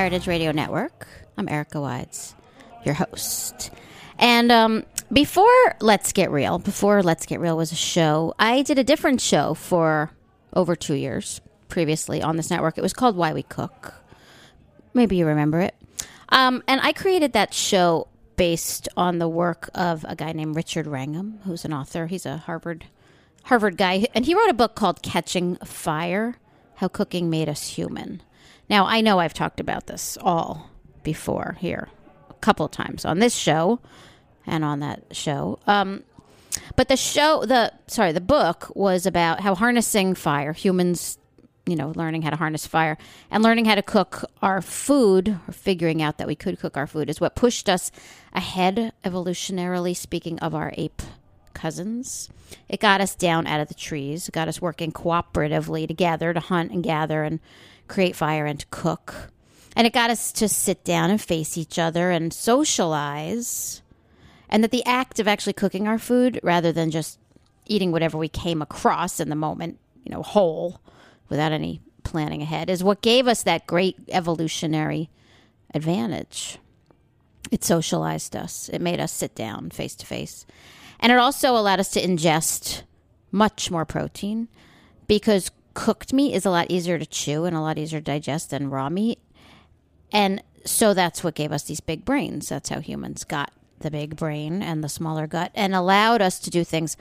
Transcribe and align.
Heritage 0.00 0.26
Radio 0.26 0.50
Network. 0.50 1.06
I'm 1.36 1.46
Erica 1.46 1.78
Wides, 1.78 2.34
your 2.86 2.94
host. 2.94 3.70
And 4.18 4.50
um, 4.50 4.86
before 5.12 5.74
Let's 5.82 6.14
Get 6.14 6.30
Real, 6.30 6.58
before 6.58 7.02
Let's 7.02 7.26
Get 7.26 7.38
Real 7.38 7.54
was 7.54 7.70
a 7.70 7.74
show, 7.74 8.32
I 8.38 8.62
did 8.62 8.78
a 8.78 8.82
different 8.82 9.20
show 9.20 9.52
for 9.52 10.10
over 10.54 10.74
two 10.74 10.94
years 10.94 11.42
previously 11.68 12.22
on 12.22 12.38
this 12.38 12.48
network. 12.48 12.78
It 12.78 12.80
was 12.80 12.94
called 12.94 13.14
Why 13.14 13.34
We 13.34 13.42
Cook. 13.42 13.92
Maybe 14.94 15.16
you 15.16 15.26
remember 15.26 15.60
it. 15.60 15.74
Um, 16.30 16.62
and 16.66 16.80
I 16.80 16.94
created 16.94 17.34
that 17.34 17.52
show 17.52 18.08
based 18.36 18.88
on 18.96 19.18
the 19.18 19.28
work 19.28 19.68
of 19.74 20.06
a 20.08 20.16
guy 20.16 20.32
named 20.32 20.56
Richard 20.56 20.86
Wrangham, 20.86 21.40
who's 21.44 21.66
an 21.66 21.74
author. 21.74 22.06
He's 22.06 22.24
a 22.24 22.38
Harvard 22.38 22.86
Harvard 23.42 23.76
guy, 23.76 24.06
and 24.14 24.24
he 24.24 24.34
wrote 24.34 24.48
a 24.48 24.54
book 24.54 24.74
called 24.74 25.02
Catching 25.02 25.56
Fire: 25.56 26.36
How 26.76 26.88
Cooking 26.88 27.28
Made 27.28 27.50
Us 27.50 27.74
Human. 27.74 28.22
Now, 28.70 28.86
I 28.86 29.00
know 29.00 29.18
I've 29.18 29.34
talked 29.34 29.58
about 29.58 29.88
this 29.88 30.16
all 30.20 30.70
before 31.02 31.56
here 31.58 31.88
a 32.30 32.34
couple 32.34 32.64
of 32.64 32.70
times 32.70 33.04
on 33.04 33.18
this 33.18 33.34
show 33.34 33.80
and 34.46 34.64
on 34.64 34.78
that 34.78 35.04
show. 35.10 35.58
Um, 35.66 36.04
but 36.76 36.86
the 36.86 36.96
show, 36.96 37.44
the 37.44 37.72
sorry, 37.88 38.12
the 38.12 38.20
book 38.20 38.70
was 38.76 39.06
about 39.06 39.40
how 39.40 39.56
harnessing 39.56 40.14
fire, 40.14 40.52
humans, 40.52 41.18
you 41.66 41.74
know, 41.74 41.92
learning 41.96 42.22
how 42.22 42.30
to 42.30 42.36
harness 42.36 42.64
fire 42.64 42.96
and 43.28 43.42
learning 43.42 43.64
how 43.64 43.74
to 43.74 43.82
cook 43.82 44.24
our 44.40 44.62
food, 44.62 45.40
or 45.48 45.52
figuring 45.52 46.00
out 46.00 46.18
that 46.18 46.28
we 46.28 46.36
could 46.36 46.60
cook 46.60 46.76
our 46.76 46.86
food, 46.86 47.10
is 47.10 47.20
what 47.20 47.34
pushed 47.34 47.68
us 47.68 47.90
ahead, 48.32 48.92
evolutionarily 49.04 49.96
speaking, 49.96 50.38
of 50.38 50.54
our 50.54 50.72
ape 50.76 51.02
cousins. 51.54 52.28
It 52.68 52.80
got 52.80 53.00
us 53.00 53.16
down 53.16 53.48
out 53.48 53.60
of 53.60 53.68
the 53.68 53.74
trees, 53.74 54.28
it 54.28 54.32
got 54.32 54.48
us 54.48 54.62
working 54.62 54.92
cooperatively 54.92 55.88
together 55.88 56.32
to 56.32 56.40
hunt 56.40 56.70
and 56.70 56.84
gather 56.84 57.24
and 57.24 57.40
create 57.90 58.16
fire 58.16 58.46
and 58.46 58.68
cook. 58.70 59.30
And 59.76 59.86
it 59.86 59.92
got 59.92 60.10
us 60.10 60.32
to 60.32 60.48
sit 60.48 60.84
down 60.84 61.10
and 61.10 61.20
face 61.20 61.58
each 61.58 61.78
other 61.78 62.10
and 62.10 62.32
socialize. 62.32 63.82
And 64.48 64.64
that 64.64 64.70
the 64.70 64.84
act 64.84 65.20
of 65.20 65.28
actually 65.28 65.52
cooking 65.52 65.86
our 65.86 65.98
food 65.98 66.40
rather 66.42 66.72
than 66.72 66.90
just 66.90 67.18
eating 67.66 67.92
whatever 67.92 68.16
we 68.18 68.28
came 68.28 68.62
across 68.62 69.20
in 69.20 69.28
the 69.28 69.36
moment, 69.36 69.78
you 70.04 70.10
know, 70.10 70.22
whole 70.22 70.80
without 71.28 71.52
any 71.52 71.80
planning 72.02 72.42
ahead 72.42 72.68
is 72.68 72.82
what 72.82 73.02
gave 73.02 73.28
us 73.28 73.42
that 73.44 73.66
great 73.66 73.96
evolutionary 74.08 75.08
advantage. 75.72 76.58
It 77.50 77.64
socialized 77.64 78.34
us, 78.34 78.68
it 78.68 78.80
made 78.80 79.00
us 79.00 79.12
sit 79.12 79.34
down 79.34 79.70
face 79.70 79.94
to 79.96 80.06
face. 80.06 80.46
And 80.98 81.12
it 81.12 81.18
also 81.18 81.56
allowed 81.56 81.80
us 81.80 81.90
to 81.92 82.02
ingest 82.02 82.82
much 83.30 83.70
more 83.70 83.84
protein 83.84 84.48
because 85.06 85.50
cooked 85.74 86.12
meat 86.12 86.34
is 86.34 86.46
a 86.46 86.50
lot 86.50 86.70
easier 86.70 86.98
to 86.98 87.06
chew 87.06 87.44
and 87.44 87.56
a 87.56 87.60
lot 87.60 87.78
easier 87.78 88.00
to 88.00 88.04
digest 88.04 88.50
than 88.50 88.70
raw 88.70 88.88
meat. 88.88 89.18
And 90.12 90.42
so 90.64 90.94
that's 90.94 91.24
what 91.24 91.34
gave 91.34 91.52
us 91.52 91.64
these 91.64 91.80
big 91.80 92.04
brains. 92.04 92.48
That's 92.48 92.68
how 92.68 92.80
humans 92.80 93.24
got 93.24 93.52
the 93.80 93.90
big 93.90 94.16
brain 94.16 94.62
and 94.62 94.84
the 94.84 94.88
smaller 94.88 95.26
gut 95.26 95.52
and 95.54 95.74
allowed 95.74 96.20
us 96.20 96.38
to 96.40 96.50
do 96.50 96.64
things 96.64 96.96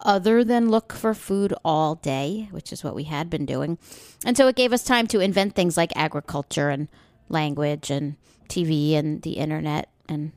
other 0.00 0.44
than 0.44 0.70
look 0.70 0.92
for 0.92 1.14
food 1.14 1.54
all 1.64 1.96
day, 1.96 2.48
which 2.50 2.72
is 2.72 2.84
what 2.84 2.94
we 2.94 3.04
had 3.04 3.30
been 3.30 3.46
doing. 3.46 3.78
And 4.24 4.36
so 4.36 4.46
it 4.46 4.56
gave 4.56 4.72
us 4.72 4.84
time 4.84 5.06
to 5.08 5.20
invent 5.20 5.54
things 5.54 5.76
like 5.76 5.92
agriculture 5.96 6.68
and 6.70 6.88
language 7.28 7.90
and 7.90 8.16
TV 8.48 8.94
and 8.94 9.22
the 9.22 9.32
internet 9.32 9.88
and 10.08 10.32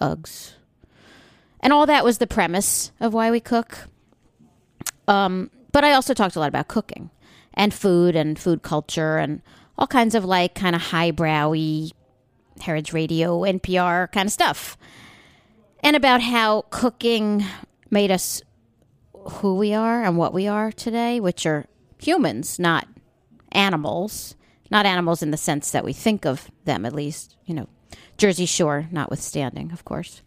Uggs. 0.00 0.52
And 1.60 1.72
all 1.72 1.86
that 1.86 2.04
was 2.04 2.18
the 2.18 2.26
premise 2.26 2.90
of 3.00 3.14
why 3.14 3.30
we 3.30 3.40
cook. 3.40 3.86
Um, 5.06 5.50
but 5.72 5.84
I 5.84 5.92
also 5.92 6.14
talked 6.14 6.36
a 6.36 6.40
lot 6.40 6.48
about 6.48 6.68
cooking 6.68 7.10
and 7.54 7.72
food 7.72 8.14
and 8.14 8.38
food 8.38 8.62
culture 8.62 9.16
and 9.18 9.42
all 9.76 9.86
kinds 9.86 10.14
of 10.14 10.24
like 10.24 10.54
kind 10.54 10.76
of 10.76 10.82
highbrowy 10.82 11.92
heritage 12.60 12.92
radio, 12.92 13.40
NPR 13.40 14.10
kind 14.12 14.26
of 14.26 14.32
stuff. 14.32 14.76
And 15.82 15.96
about 15.96 16.20
how 16.20 16.62
cooking 16.70 17.44
made 17.90 18.10
us 18.10 18.42
who 19.12 19.56
we 19.56 19.74
are 19.74 20.02
and 20.04 20.16
what 20.16 20.32
we 20.32 20.46
are 20.46 20.70
today, 20.70 21.20
which 21.20 21.46
are 21.46 21.66
humans, 21.98 22.58
not 22.58 22.86
animals. 23.52 24.36
Not 24.70 24.86
animals 24.86 25.22
in 25.22 25.32
the 25.32 25.36
sense 25.36 25.70
that 25.72 25.84
we 25.84 25.92
think 25.92 26.24
of 26.24 26.50
them, 26.64 26.86
at 26.86 26.94
least, 26.94 27.36
you 27.44 27.54
know, 27.54 27.68
Jersey 28.16 28.46
Shore 28.46 28.88
notwithstanding, 28.90 29.70
of 29.70 29.84
course. 29.84 30.22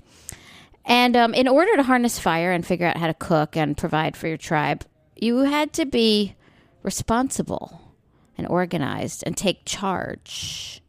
And 0.86 1.18
um, 1.18 1.34
in 1.34 1.48
order 1.48 1.76
to 1.76 1.82
harness 1.82 2.20
fire 2.20 2.52
and 2.52 2.64
figure 2.64 2.86
out 2.86 2.98
how 2.98 3.08
to 3.08 3.16
cook 3.16 3.58
and 3.58 3.76
provide 3.76 4.16
for 4.16 4.28
your 4.28 4.38
tribe, 4.38 4.86
you 5.16 5.40
had 5.40 5.74
to 5.74 5.86
be 5.86 6.36
responsible 6.84 7.94
and 8.38 8.48
organized 8.48 9.24
and 9.26 9.36
take 9.36 9.66
charge. 9.66 10.82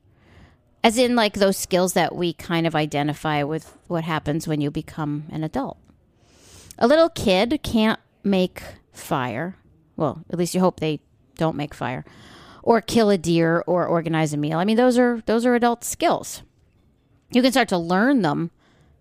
As 0.83 0.99
in, 0.99 1.17
like 1.17 1.35
those 1.35 1.56
skills 1.56 1.95
that 1.95 2.15
we 2.15 2.33
kind 2.33 2.67
of 2.67 2.75
identify 2.75 3.43
with 3.43 3.77
what 3.89 4.05
happens 4.05 4.47
when 4.47 4.61
you 4.61 4.71
become 4.71 5.25
an 5.31 5.43
adult. 5.43 5.79
A 6.79 6.87
little 6.87 7.09
kid 7.09 7.61
can't 7.62 7.99
make 8.23 8.62
fire. 8.93 9.56
Well, 9.97 10.25
at 10.31 10.39
least 10.39 10.55
you 10.55 10.61
hope 10.61 10.79
they 10.79 11.00
don't 11.37 11.56
make 11.56 11.75
fire. 11.75 12.05
Or 12.62 12.81
kill 12.81 13.11
a 13.11 13.19
deer 13.19 13.62
or 13.67 13.87
organize 13.87 14.33
a 14.33 14.37
meal. 14.37 14.59
I 14.59 14.65
mean, 14.65 14.77
those 14.77 14.99
are 14.99 15.23
those 15.27 15.47
are 15.47 15.55
adult 15.55 15.85
skills. 15.85 16.43
You 17.31 17.43
can 17.43 17.53
start 17.53 17.69
to 17.69 17.79
learn 17.79 18.23
them 18.23 18.50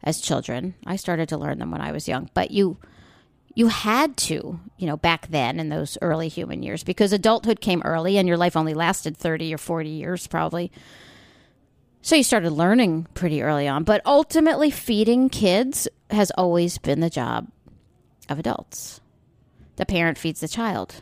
as 0.03 0.21
children. 0.21 0.75
I 0.85 0.95
started 0.95 1.29
to 1.29 1.37
learn 1.37 1.59
them 1.59 1.71
when 1.71 1.81
I 1.81 1.91
was 1.91 2.07
young, 2.07 2.29
but 2.33 2.51
you 2.51 2.77
you 3.55 3.67
had 3.69 4.17
to, 4.17 4.59
you 4.77 4.85
know, 4.85 4.97
back 4.97 5.27
then 5.27 5.59
in 5.59 5.69
those 5.69 5.97
early 6.01 6.27
human 6.27 6.61
years 6.61 6.83
because 6.83 7.13
adulthood 7.13 7.61
came 7.61 7.81
early 7.83 8.17
and 8.17 8.27
your 8.27 8.37
life 8.37 8.57
only 8.57 8.73
lasted 8.73 9.17
30 9.17 9.53
or 9.53 9.57
40 9.57 9.89
years 9.89 10.27
probably. 10.27 10.71
So 12.01 12.15
you 12.15 12.23
started 12.23 12.51
learning 12.51 13.07
pretty 13.15 13.41
early 13.41 13.67
on, 13.67 13.83
but 13.83 14.01
ultimately 14.05 14.69
feeding 14.69 15.29
kids 15.29 15.87
has 16.11 16.31
always 16.31 16.77
been 16.77 16.99
the 16.99 17.09
job 17.09 17.49
of 18.29 18.37
adults. 18.37 18.99
The 19.77 19.85
parent 19.85 20.17
feeds 20.17 20.41
the 20.41 20.47
child. 20.47 21.01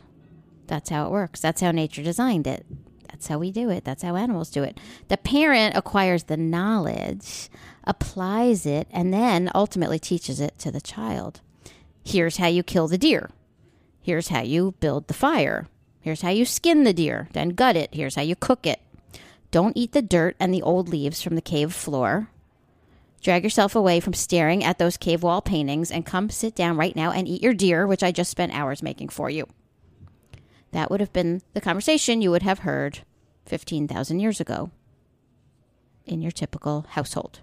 That's 0.68 0.90
how 0.90 1.06
it 1.06 1.10
works. 1.10 1.40
That's 1.40 1.60
how 1.60 1.72
nature 1.72 2.02
designed 2.02 2.46
it. 2.46 2.64
That's 3.08 3.26
how 3.26 3.38
we 3.38 3.50
do 3.50 3.68
it. 3.68 3.84
That's 3.84 4.02
how 4.02 4.16
animals 4.16 4.50
do 4.50 4.62
it. 4.62 4.78
The 5.08 5.16
parent 5.16 5.76
acquires 5.76 6.24
the 6.24 6.36
knowledge, 6.36 7.50
applies 7.84 8.64
it, 8.64 8.88
and 8.90 9.12
then 9.12 9.50
ultimately 9.54 9.98
teaches 9.98 10.40
it 10.40 10.58
to 10.60 10.70
the 10.70 10.80
child. 10.80 11.40
Here's 12.04 12.36
how 12.36 12.46
you 12.46 12.62
kill 12.62 12.86
the 12.86 12.98
deer. 12.98 13.30
Here's 14.00 14.28
how 14.28 14.42
you 14.42 14.74
build 14.80 15.08
the 15.08 15.14
fire. 15.14 15.68
Here's 16.00 16.20
how 16.20 16.28
you 16.28 16.44
skin 16.44 16.84
the 16.84 16.92
deer, 16.92 17.28
then 17.32 17.50
gut 17.50 17.76
it. 17.76 17.94
Here's 17.94 18.14
how 18.14 18.22
you 18.22 18.36
cook 18.36 18.66
it. 18.66 18.80
Don't 19.50 19.76
eat 19.76 19.92
the 19.92 20.02
dirt 20.02 20.36
and 20.38 20.52
the 20.52 20.60
old 20.60 20.88
leaves 20.90 21.22
from 21.22 21.34
the 21.34 21.40
cave 21.40 21.72
floor. 21.72 22.28
Drag 23.22 23.42
yourself 23.42 23.74
away 23.74 24.00
from 24.00 24.12
staring 24.12 24.62
at 24.62 24.78
those 24.78 24.98
cave 24.98 25.22
wall 25.22 25.40
paintings 25.40 25.90
and 25.90 26.04
come 26.04 26.28
sit 26.28 26.54
down 26.54 26.76
right 26.76 26.94
now 26.94 27.10
and 27.10 27.26
eat 27.26 27.42
your 27.42 27.54
deer, 27.54 27.86
which 27.86 28.02
I 28.02 28.12
just 28.12 28.30
spent 28.30 28.52
hours 28.52 28.82
making 28.82 29.08
for 29.08 29.30
you. 29.30 29.48
That 30.72 30.90
would 30.90 31.00
have 31.00 31.12
been 31.14 31.40
the 31.54 31.62
conversation 31.62 32.20
you 32.20 32.30
would 32.30 32.42
have 32.42 32.58
heard 32.60 32.98
15,000 33.46 34.20
years 34.20 34.40
ago 34.40 34.70
in 36.04 36.20
your 36.20 36.32
typical 36.32 36.84
household. 36.90 37.40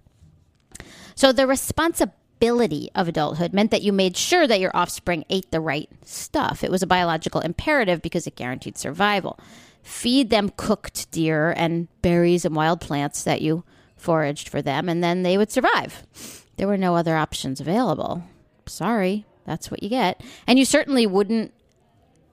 So 1.16 1.32
the 1.32 1.48
responsibility 1.48 2.21
of 2.42 3.08
adulthood 3.08 3.54
meant 3.54 3.72
that 3.72 3.84
you 3.84 3.94
made 3.94 4.18
sure 4.18 4.48
that 4.48 4.60
your 4.60 4.72
offspring 4.74 5.24
ate 5.30 5.52
the 5.52 5.62
right 5.62 5.90
stuff. 6.04 6.64
It 6.64 6.72
was 6.72 6.82
a 6.82 6.88
biological 6.88 7.42
imperative 7.42 8.02
because 8.02 8.26
it 8.26 8.36
guaranteed 8.36 8.78
survival. 8.78 9.40
Feed 9.84 10.30
them 10.30 10.52
cooked 10.58 11.10
deer 11.12 11.54
and 11.56 11.88
berries 12.02 12.44
and 12.44 12.56
wild 12.56 12.82
plants 12.82 13.24
that 13.24 13.42
you 13.42 13.64
foraged 13.96 14.50
for 14.50 14.62
them, 14.62 14.90
and 14.90 15.04
then 15.04 15.24
they 15.24 15.38
would 15.38 15.52
survive. 15.52 16.06
There 16.58 16.68
were 16.68 16.78
no 16.78 16.96
other 16.96 17.16
options 17.16 17.62
available. 17.62 18.24
Sorry, 18.66 19.26
that's 19.46 19.70
what 19.70 19.84
you 19.84 19.90
get. 19.90 20.22
And 20.48 20.58
you 20.58 20.66
certainly 20.66 21.06
wouldn't 21.08 21.54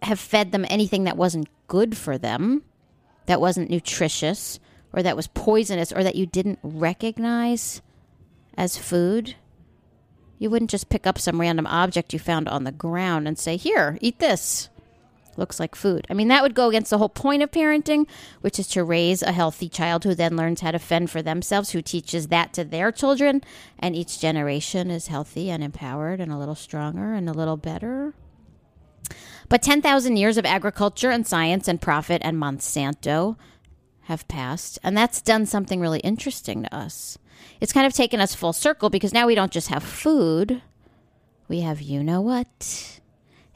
have 0.02 0.18
fed 0.18 0.52
them 0.52 0.64
anything 0.68 1.04
that 1.04 1.16
wasn't 1.16 1.48
good 1.66 1.96
for 1.96 2.16
them, 2.18 2.62
that 3.26 3.40
wasn't 3.40 3.70
nutritious, 3.70 4.58
or 4.92 5.02
that 5.02 5.16
was 5.16 5.26
poisonous, 5.26 5.92
or 5.92 6.02
that 6.02 6.16
you 6.16 6.24
didn't 6.26 6.58
recognize 6.62 7.82
as 8.56 8.78
food. 8.78 9.36
You 10.38 10.50
wouldn't 10.50 10.70
just 10.70 10.88
pick 10.88 11.06
up 11.06 11.18
some 11.18 11.40
random 11.40 11.66
object 11.66 12.12
you 12.12 12.18
found 12.18 12.48
on 12.48 12.64
the 12.64 12.72
ground 12.72 13.26
and 13.26 13.38
say, 13.38 13.56
Here, 13.56 13.98
eat 14.00 14.18
this 14.18 14.68
looks 15.38 15.60
like 15.60 15.74
food. 15.74 16.06
I 16.10 16.14
mean, 16.14 16.28
that 16.28 16.42
would 16.42 16.54
go 16.54 16.68
against 16.68 16.90
the 16.90 16.98
whole 16.98 17.08
point 17.08 17.42
of 17.42 17.50
parenting, 17.50 18.06
which 18.40 18.58
is 18.58 18.66
to 18.68 18.84
raise 18.84 19.22
a 19.22 19.32
healthy 19.32 19.68
child 19.68 20.04
who 20.04 20.14
then 20.14 20.36
learns 20.36 20.60
how 20.60 20.72
to 20.72 20.78
fend 20.78 21.10
for 21.10 21.22
themselves, 21.22 21.70
who 21.70 21.80
teaches 21.80 22.28
that 22.28 22.52
to 22.54 22.64
their 22.64 22.92
children, 22.92 23.42
and 23.78 23.94
each 23.96 24.20
generation 24.20 24.90
is 24.90 25.06
healthy 25.06 25.48
and 25.48 25.62
empowered 25.62 26.20
and 26.20 26.32
a 26.32 26.36
little 26.38 26.56
stronger 26.56 27.14
and 27.14 27.28
a 27.28 27.32
little 27.32 27.56
better. 27.56 28.12
But 29.48 29.62
10,000 29.62 30.16
years 30.16 30.36
of 30.36 30.44
agriculture 30.44 31.10
and 31.10 31.26
science 31.26 31.68
and 31.68 31.80
profit 31.80 32.20
and 32.24 32.36
Monsanto 32.36 33.36
have 34.02 34.28
passed, 34.28 34.78
and 34.82 34.96
that's 34.96 35.22
done 35.22 35.46
something 35.46 35.80
really 35.80 36.00
interesting 36.00 36.64
to 36.64 36.74
us. 36.74 37.16
It's 37.60 37.72
kind 37.72 37.86
of 37.86 37.92
taken 37.92 38.20
us 38.20 38.34
full 38.34 38.52
circle 38.52 38.90
because 38.90 39.12
now 39.12 39.26
we 39.26 39.34
don't 39.34 39.52
just 39.52 39.68
have 39.68 39.82
food, 39.82 40.62
we 41.48 41.60
have 41.60 41.80
you 41.80 42.02
know 42.02 42.20
what 42.20 42.98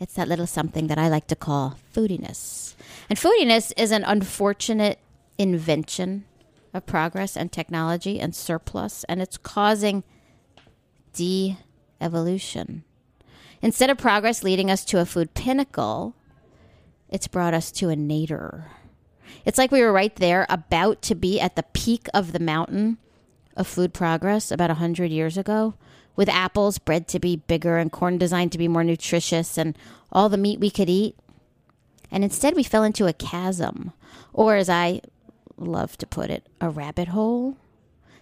it's 0.03 0.15
that 0.15 0.27
little 0.27 0.49
something 0.49 0.89
that 0.89 0.99
I 0.99 1.09
like 1.09 1.29
to 1.29 1.37
call 1.37 1.79
foodiness. 1.95 2.75
And 3.09 3.17
foodiness 3.17 3.73
is 3.77 3.93
an 3.93 4.03
unfortunate 4.03 4.99
invention 5.39 6.25
of 6.75 6.87
progress 6.87 7.37
and 7.37 7.53
technology 7.53 8.19
and 8.19 8.35
surplus, 8.35 9.05
and 9.05 9.23
it's 9.23 9.37
causing 9.37 10.03
de 11.13 11.57
evolution. 12.01 12.83
Instead 13.61 13.91
of 13.91 13.97
progress 13.97 14.43
leading 14.43 14.73
us 14.73 14.85
to 14.87 14.99
a 14.99 15.07
food 15.07 15.35
pinnacle, 15.35 16.17
it's 17.09 17.29
brought 17.29 17.55
us 17.55 17.71
to 17.71 17.89
a 17.89 17.95
nadir. 17.95 18.73
It's 19.45 19.59
like 19.59 19.71
we 19.71 19.83
were 19.83 19.93
right 19.93 20.17
there, 20.17 20.47
about 20.49 21.01
to 21.03 21.15
be 21.15 21.41
at 21.41 21.55
the 21.55 21.63
peak 21.63 22.09
of 22.13 22.33
the 22.33 22.41
mountain 22.41 22.99
of 23.57 23.67
food 23.67 23.93
progress 23.93 24.51
about 24.51 24.71
100 24.71 25.11
years 25.11 25.37
ago, 25.37 25.75
with 26.17 26.29
apples 26.29 26.79
bred 26.79 27.09
to 27.09 27.19
be 27.19 27.37
bigger 27.37 27.79
and 27.79 27.93
corn 27.93 28.19
designed 28.19 28.53
to 28.53 28.59
be 28.59 28.69
more 28.69 28.85
nutritious 28.85 29.57
and 29.57 29.77
all 30.11 30.29
the 30.29 30.37
meat 30.37 30.61
we 30.61 30.71
could 30.71 30.91
eat. 30.91 31.17
And 32.11 32.23
instead, 32.23 32.55
we 32.55 32.63
fell 32.63 32.85
into 32.85 33.07
a 33.07 33.13
chasm, 33.13 33.93
or 34.33 34.57
as 34.57 34.69
I 34.69 35.01
love 35.57 35.97
to 35.99 36.07
put 36.07 36.31
it, 36.31 36.47
a 36.61 36.69
rabbit 36.69 37.09
hole. 37.09 37.57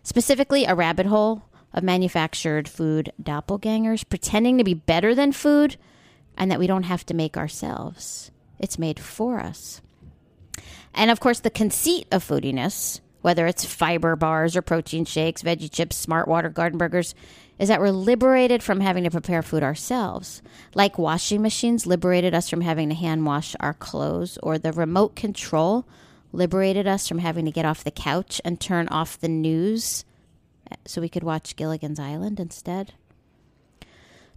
Specifically, 0.03 0.65
a 0.65 0.75
rabbit 0.75 1.07
hole 1.07 1.43
of 1.73 1.83
manufactured 1.83 2.69
food 2.69 3.13
doppelgangers 3.23 4.09
pretending 4.09 4.59
to 4.59 4.65
be 4.65 4.75
better 4.75 5.15
than 5.15 5.33
food 5.33 5.77
and 6.37 6.51
that 6.51 6.59
we 6.59 6.67
don't 6.67 6.85
have 6.85 7.05
to 7.07 7.15
make 7.15 7.37
ourselves. 7.37 8.31
It's 8.59 8.79
made 8.79 9.01
for 9.01 9.41
us. 9.41 9.81
And 10.95 11.11
of 11.11 11.21
course, 11.21 11.41
the 11.41 11.51
conceit 11.51 12.07
of 12.11 12.27
foodiness, 12.27 13.01
whether 13.23 13.47
it's 13.47 13.65
fiber 13.65 14.17
bars 14.17 14.57
or 14.57 14.63
protein 14.63 15.05
shakes, 15.05 15.43
veggie 15.43 15.71
chips, 15.71 15.97
smart 15.97 16.27
water, 16.27 16.49
garden 16.49 16.79
burgers, 16.79 17.15
is 17.59 17.69
that 17.69 17.81
we're 17.81 17.91
liberated 17.91 18.63
from 18.63 18.81
having 18.81 19.05
to 19.05 19.11
prepare 19.11 19.43
food 19.43 19.63
ourselves. 19.63 20.41
Like 20.75 20.99
washing 20.99 21.43
machines 21.43 21.87
liberated 21.87 22.35
us 22.35 22.49
from 22.49 22.63
having 22.63 22.89
to 22.89 22.95
hand 22.95 23.27
wash 23.27 23.55
our 23.61 23.75
clothes, 23.75 24.39
or 24.43 24.59
the 24.59 24.73
remote 24.73 25.15
control 25.15 25.87
liberated 26.33 26.87
us 26.87 27.07
from 27.07 27.19
having 27.19 27.45
to 27.45 27.51
get 27.51 27.67
off 27.67 27.85
the 27.85 27.91
couch 27.91 28.41
and 28.45 28.59
turn 28.59 28.89
off 28.89 29.21
the 29.21 29.29
news 29.29 30.05
so 30.87 31.01
we 31.01 31.09
could 31.09 31.25
watch 31.25 31.57
Gilligan's 31.57 32.01
Island 32.01 32.41
instead. 32.41 32.95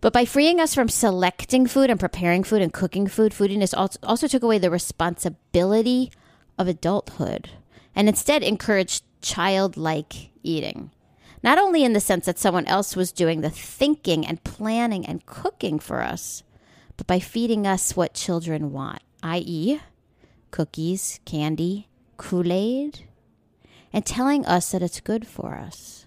But 0.02 0.12
by 0.12 0.26
freeing 0.26 0.60
us 0.60 0.76
from 0.76 0.90
selecting 0.90 1.66
food 1.66 1.90
and 1.90 2.00
preparing 2.00 2.44
food 2.44 2.62
and 2.62 2.74
cooking 2.74 3.08
food, 3.08 3.32
foodiness 3.32 3.74
also 4.04 4.28
took 4.28 4.44
away 4.44 4.58
the 4.58 4.70
responsibility 4.70 6.12
of 6.58 6.68
adulthood 6.68 7.52
and 7.96 8.08
instead 8.08 8.44
encouraged 8.44 9.04
childlike 9.22 10.32
eating. 10.44 10.92
Not 11.44 11.58
only 11.58 11.84
in 11.84 11.94
the 11.94 12.00
sense 12.00 12.26
that 12.26 12.40
someone 12.40 12.66
else 12.68 12.96
was 12.96 13.12
doing 13.12 13.42
the 13.42 13.50
thinking 13.50 14.26
and 14.26 14.44
planning 14.44 15.06
and 15.06 15.26
cooking 15.26 15.78
for 15.78 16.02
us, 16.02 16.44
but 16.96 17.08
by 17.08 17.20
feeding 17.20 17.68
us 17.68 17.96
what 17.96 18.14
children 18.14 18.72
want, 18.72 19.02
i.e., 19.22 19.80
cookies, 20.52 21.20
candy, 21.26 21.90
Kool 22.18 22.52
Aid, 22.52 23.08
and 23.92 24.06
telling 24.06 24.46
us 24.46 24.72
that 24.72 24.82
it's 24.82 25.02
good 25.02 25.28
for 25.28 25.56
us. 25.56 26.06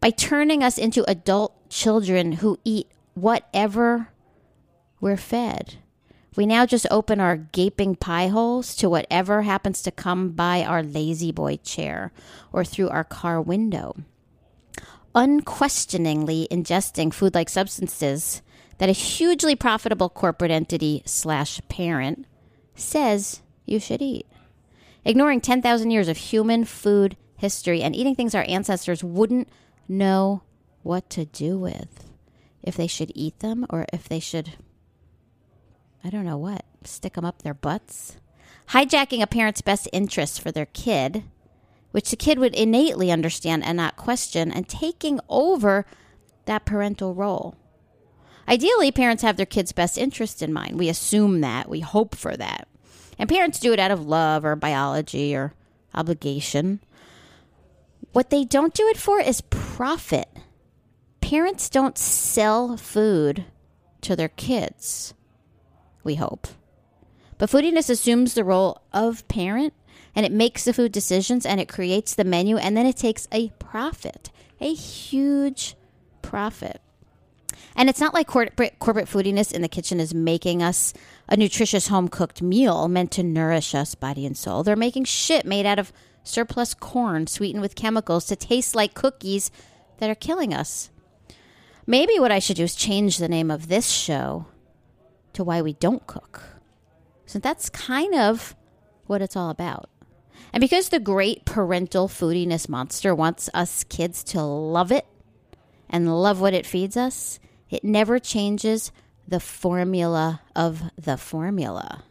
By 0.00 0.10
turning 0.10 0.62
us 0.62 0.78
into 0.78 1.08
adult 1.08 1.68
children 1.70 2.32
who 2.32 2.58
eat 2.64 2.88
whatever 3.14 4.08
we're 5.00 5.16
fed. 5.16 5.76
We 6.34 6.46
now 6.46 6.64
just 6.64 6.86
open 6.90 7.20
our 7.20 7.36
gaping 7.36 7.96
pie 7.96 8.28
holes 8.28 8.74
to 8.76 8.88
whatever 8.88 9.42
happens 9.42 9.82
to 9.82 9.90
come 9.90 10.30
by 10.30 10.64
our 10.64 10.82
La-Z-Boy 10.82 11.58
chair 11.58 12.12
or 12.52 12.64
through 12.64 12.88
our 12.88 13.04
car 13.04 13.40
window 13.40 13.94
unquestioningly 15.14 16.48
ingesting 16.50 17.12
food 17.12 17.34
like 17.34 17.48
substances 17.48 18.42
that 18.78 18.88
a 18.88 18.92
hugely 18.92 19.54
profitable 19.54 20.08
corporate 20.08 20.50
entity 20.50 21.02
slash 21.04 21.60
parent 21.68 22.26
says 22.74 23.42
you 23.64 23.78
should 23.78 24.02
eat. 24.02 24.26
Ignoring 25.04 25.40
10,000 25.40 25.90
years 25.90 26.08
of 26.08 26.16
human 26.16 26.64
food 26.64 27.16
history 27.36 27.82
and 27.82 27.94
eating 27.94 28.14
things 28.14 28.34
our 28.34 28.44
ancestors 28.48 29.04
wouldn't 29.04 29.48
know 29.88 30.42
what 30.82 31.10
to 31.10 31.24
do 31.26 31.58
with. 31.58 32.10
If 32.62 32.76
they 32.76 32.86
should 32.86 33.12
eat 33.14 33.40
them 33.40 33.66
or 33.70 33.86
if 33.92 34.08
they 34.08 34.20
should, 34.20 34.52
I 36.04 36.10
don't 36.10 36.24
know 36.24 36.38
what, 36.38 36.64
stick 36.84 37.14
them 37.14 37.24
up 37.24 37.42
their 37.42 37.54
butts. 37.54 38.16
Hijacking 38.70 39.22
a 39.22 39.26
parent's 39.26 39.60
best 39.60 39.88
interests 39.92 40.38
for 40.38 40.50
their 40.50 40.66
kid 40.66 41.24
which 41.92 42.10
the 42.10 42.16
kid 42.16 42.38
would 42.38 42.54
innately 42.54 43.12
understand 43.12 43.62
and 43.64 43.76
not 43.76 43.96
question, 43.96 44.50
and 44.50 44.68
taking 44.68 45.20
over 45.28 45.86
that 46.46 46.64
parental 46.64 47.14
role. 47.14 47.54
Ideally, 48.48 48.90
parents 48.90 49.22
have 49.22 49.36
their 49.36 49.46
kids' 49.46 49.72
best 49.72 49.96
interest 49.96 50.42
in 50.42 50.52
mind. 50.52 50.78
We 50.78 50.88
assume 50.88 51.42
that, 51.42 51.68
we 51.68 51.80
hope 51.80 52.16
for 52.16 52.36
that. 52.36 52.66
And 53.18 53.28
parents 53.28 53.60
do 53.60 53.72
it 53.72 53.78
out 53.78 53.92
of 53.92 54.04
love 54.04 54.44
or 54.44 54.56
biology 54.56 55.36
or 55.36 55.54
obligation. 55.94 56.80
What 58.12 58.30
they 58.30 58.44
don't 58.44 58.74
do 58.74 58.88
it 58.88 58.96
for 58.96 59.20
is 59.20 59.42
profit. 59.42 60.28
Parents 61.20 61.70
don't 61.70 61.96
sell 61.96 62.76
food 62.76 63.44
to 64.00 64.16
their 64.16 64.28
kids, 64.30 65.14
we 66.04 66.16
hope. 66.16 66.48
But 67.38 67.50
foodiness 67.50 67.90
assumes 67.90 68.34
the 68.34 68.44
role 68.44 68.82
of 68.92 69.26
parent 69.28 69.74
and 70.14 70.24
it 70.26 70.32
makes 70.32 70.64
the 70.64 70.72
food 70.72 70.92
decisions 70.92 71.44
and 71.44 71.60
it 71.60 71.68
creates 71.68 72.14
the 72.14 72.24
menu 72.24 72.56
and 72.56 72.76
then 72.76 72.86
it 72.86 72.96
takes 72.96 73.26
a 73.32 73.50
profit, 73.58 74.30
a 74.60 74.72
huge 74.72 75.74
profit. 76.20 76.80
And 77.74 77.88
it's 77.88 78.00
not 78.00 78.14
like 78.14 78.26
corporate, 78.26 78.78
corporate 78.78 79.08
foodiness 79.08 79.52
in 79.52 79.62
the 79.62 79.68
kitchen 79.68 79.98
is 79.98 80.14
making 80.14 80.62
us 80.62 80.92
a 81.28 81.36
nutritious 81.36 81.88
home 81.88 82.08
cooked 82.08 82.42
meal 82.42 82.86
meant 82.88 83.10
to 83.12 83.22
nourish 83.22 83.74
us 83.74 83.94
body 83.94 84.26
and 84.26 84.36
soul. 84.36 84.62
They're 84.62 84.76
making 84.76 85.04
shit 85.04 85.46
made 85.46 85.66
out 85.66 85.78
of 85.78 85.92
surplus 86.24 86.74
corn 86.74 87.26
sweetened 87.26 87.62
with 87.62 87.74
chemicals 87.74 88.26
to 88.26 88.36
taste 88.36 88.74
like 88.74 88.94
cookies 88.94 89.50
that 89.98 90.10
are 90.10 90.14
killing 90.14 90.52
us. 90.52 90.90
Maybe 91.86 92.18
what 92.18 92.30
I 92.30 92.38
should 92.38 92.56
do 92.56 92.64
is 92.64 92.74
change 92.74 93.18
the 93.18 93.28
name 93.28 93.50
of 93.50 93.68
this 93.68 93.90
show 93.90 94.46
to 95.34 95.44
Why 95.44 95.62
We 95.62 95.74
Don't 95.74 96.06
Cook. 96.06 96.42
So 97.26 97.38
that's 97.38 97.70
kind 97.70 98.14
of 98.14 98.54
what 99.06 99.22
it's 99.22 99.36
all 99.36 99.50
about. 99.50 99.88
And 100.52 100.60
because 100.60 100.88
the 100.88 101.00
great 101.00 101.44
parental 101.44 102.08
foodiness 102.08 102.68
monster 102.68 103.14
wants 103.14 103.48
us 103.54 103.84
kids 103.84 104.22
to 104.24 104.42
love 104.42 104.92
it 104.92 105.06
and 105.88 106.20
love 106.20 106.40
what 106.40 106.54
it 106.54 106.66
feeds 106.66 106.96
us, 106.96 107.38
it 107.70 107.84
never 107.84 108.18
changes 108.18 108.92
the 109.26 109.40
formula 109.40 110.42
of 110.54 110.82
the 110.96 111.16
formula. 111.16 112.04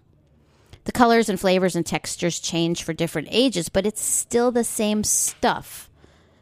The 0.86 0.92
colors 0.92 1.30
and 1.30 1.40
flavors 1.40 1.76
and 1.76 1.86
textures 1.86 2.40
change 2.40 2.84
for 2.84 2.94
different 2.94 3.28
ages, 3.32 3.70
but 3.70 3.86
it's 3.86 4.02
still 4.02 4.52
the 4.52 4.64
same 4.64 5.04
stuff 5.04 5.90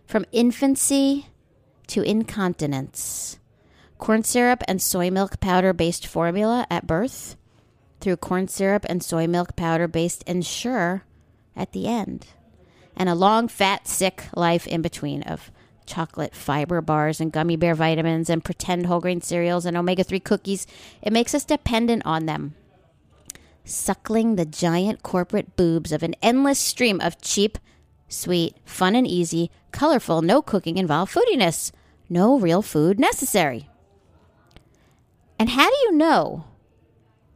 from 0.05 0.25
infancy 0.31 1.27
to 1.87 2.01
incontinence. 2.01 3.38
Corn 3.99 4.23
syrup 4.23 4.63
and 4.67 4.81
soy 4.81 5.11
milk 5.11 5.39
powder 5.39 5.73
based 5.73 6.07
formula 6.07 6.65
at 6.71 6.87
birth, 6.87 7.35
through 7.99 8.17
corn 8.17 8.47
syrup 8.47 8.85
and 8.89 9.03
soy 9.03 9.27
milk 9.27 9.55
powder 9.55 9.87
based 9.87 10.23
Ensure 10.23 11.03
at 11.55 11.73
the 11.73 11.85
end, 11.85 12.25
and 12.95 13.09
a 13.09 13.13
long, 13.13 13.47
fat, 13.47 13.87
sick 13.87 14.25
life 14.35 14.65
in 14.65 14.81
between 14.81 15.21
of 15.23 15.51
chocolate 15.85 16.33
fiber 16.33 16.81
bars 16.81 17.19
and 17.19 17.31
gummy 17.31 17.55
bear 17.55 17.75
vitamins 17.75 18.29
and 18.29 18.43
pretend 18.43 18.85
whole 18.85 19.01
grain 19.01 19.21
cereals 19.21 19.65
and 19.65 19.75
omega 19.75 20.03
3 20.03 20.19
cookies. 20.21 20.65
It 21.01 21.13
makes 21.13 21.35
us 21.35 21.45
dependent 21.45 22.03
on 22.05 22.25
them 22.25 22.55
suckling 23.69 24.35
the 24.35 24.45
giant 24.45 25.03
corporate 25.03 25.55
boobs 25.55 25.91
of 25.91 26.03
an 26.03 26.15
endless 26.21 26.59
stream 26.59 26.99
of 27.01 27.21
cheap, 27.21 27.57
sweet, 28.07 28.55
fun 28.65 28.95
and 28.95 29.05
easy, 29.05 29.51
colorful, 29.71 30.21
no 30.21 30.41
cooking 30.41 30.77
involved 30.77 31.13
foodiness. 31.13 31.71
No 32.09 32.39
real 32.39 32.63
food 32.63 32.99
necessary. 32.99 33.69
And 35.39 35.49
how 35.49 35.69
do 35.69 35.75
you 35.85 35.93
know 35.93 36.43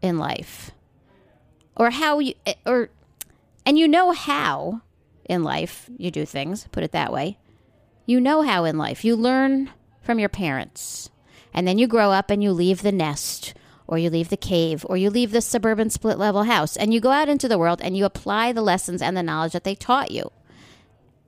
in 0.01 0.17
life? 0.17 0.71
Or 1.75 1.89
how 1.89 2.19
you, 2.19 2.35
eh, 2.45 2.53
or, 2.65 2.89
and 3.65 3.79
you 3.79 3.87
know 3.87 4.11
how 4.11 4.81
in 5.25 5.43
life 5.43 5.89
you 5.97 6.11
do 6.11 6.25
things, 6.25 6.67
put 6.71 6.83
it 6.83 6.91
that 6.91 7.11
way. 7.13 7.39
You 8.05 8.19
know 8.19 8.41
how 8.41 8.65
in 8.65 8.77
life. 8.77 9.03
You 9.05 9.15
learn 9.15 9.71
from 10.01 10.19
your 10.19 10.29
parents. 10.29 11.09
And 11.53 11.67
then 11.67 11.77
you 11.77 11.87
grow 11.87 12.11
up 12.11 12.29
and 12.29 12.43
you 12.43 12.51
leave 12.51 12.81
the 12.81 12.91
nest 12.91 13.53
or 13.87 13.97
you 13.97 14.09
leave 14.09 14.29
the 14.29 14.37
cave, 14.37 14.85
or 14.89 14.97
you 14.97 15.09
leave 15.09 15.31
the 15.31 15.41
suburban 15.41 15.89
split 15.89 16.17
level 16.17 16.43
house, 16.43 16.77
and 16.77 16.93
you 16.93 16.99
go 16.99 17.11
out 17.11 17.29
into 17.29 17.47
the 17.47 17.57
world 17.57 17.81
and 17.81 17.97
you 17.97 18.05
apply 18.05 18.51
the 18.51 18.61
lessons 18.61 19.01
and 19.01 19.15
the 19.15 19.23
knowledge 19.23 19.51
that 19.51 19.63
they 19.63 19.75
taught 19.75 20.09
you 20.09 20.31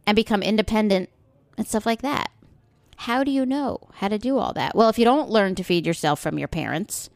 and 0.08 0.16
become 0.16 0.42
independent 0.42 1.10
and 1.58 1.68
stuff 1.68 1.86
like 1.86 2.02
that. 2.02 2.32
How 2.98 3.24
do 3.24 3.32
you 3.32 3.46
know 3.46 3.80
how 3.96 4.08
to 4.08 4.18
do 4.18 4.38
all 4.38 4.54
that? 4.54 4.76
Well, 4.76 4.90
if 4.90 4.98
you 4.98 5.06
don't 5.06 5.30
learn 5.30 5.56
to 5.56 5.64
feed 5.64 5.86
yourself 5.86 6.20
from 6.20 6.40
your 6.40 6.48
parents, 6.48 7.10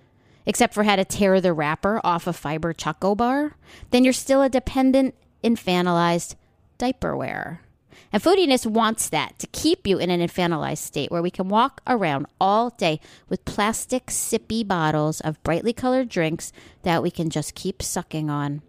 except 0.45 0.73
for 0.73 0.83
how 0.83 0.95
to 0.95 1.05
tear 1.05 1.39
the 1.39 1.53
wrapper 1.53 2.01
off 2.03 2.27
a 2.27 2.33
fiber 2.33 2.73
choco 2.73 3.15
bar, 3.15 3.55
then 3.91 4.03
you're 4.03 4.13
still 4.13 4.41
a 4.41 4.49
dependent, 4.49 5.15
infantilized 5.43 6.35
diaper 6.77 7.15
wearer. 7.15 7.61
And 8.11 8.23
foodiness 8.23 8.65
wants 8.65 9.09
that 9.09 9.37
to 9.39 9.47
keep 9.47 9.85
you 9.85 9.99
in 9.99 10.09
an 10.09 10.19
infantilized 10.19 10.79
state 10.79 11.11
where 11.11 11.21
we 11.21 11.29
can 11.29 11.47
walk 11.47 11.81
around 11.85 12.25
all 12.41 12.71
day 12.71 12.99
with 13.27 13.45
plastic 13.45 14.07
sippy 14.07 14.67
bottles 14.67 15.21
of 15.21 15.41
brightly 15.43 15.73
colored 15.73 16.09
drinks 16.09 16.51
that 16.81 17.03
we 17.03 17.11
can 17.11 17.29
just 17.29 17.53
keep 17.53 17.83
sucking 17.83 18.29
on. 18.29 18.63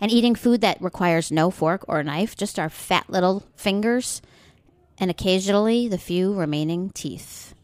And 0.00 0.10
eating 0.10 0.34
food 0.34 0.60
that 0.60 0.80
requires 0.82 1.32
no 1.32 1.50
fork 1.50 1.84
or 1.88 2.02
knife, 2.02 2.36
just 2.36 2.58
our 2.58 2.68
fat 2.68 3.08
little 3.08 3.44
fingers, 3.56 4.20
and 5.00 5.10
occasionally 5.10 5.88
the 5.88 5.98
few 5.98 6.32
remaining 6.34 6.90
teeth. 6.90 7.54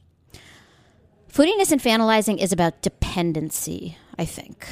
Foodiness 1.30 1.70
and 1.70 1.80
infantilizing 1.80 2.38
is 2.38 2.50
about 2.50 2.80
dependency, 2.80 3.98
I 4.18 4.24
think. 4.24 4.66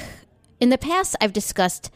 In 0.58 0.70
the 0.70 0.78
past, 0.78 1.14
I've 1.20 1.34
discussed 1.34 1.90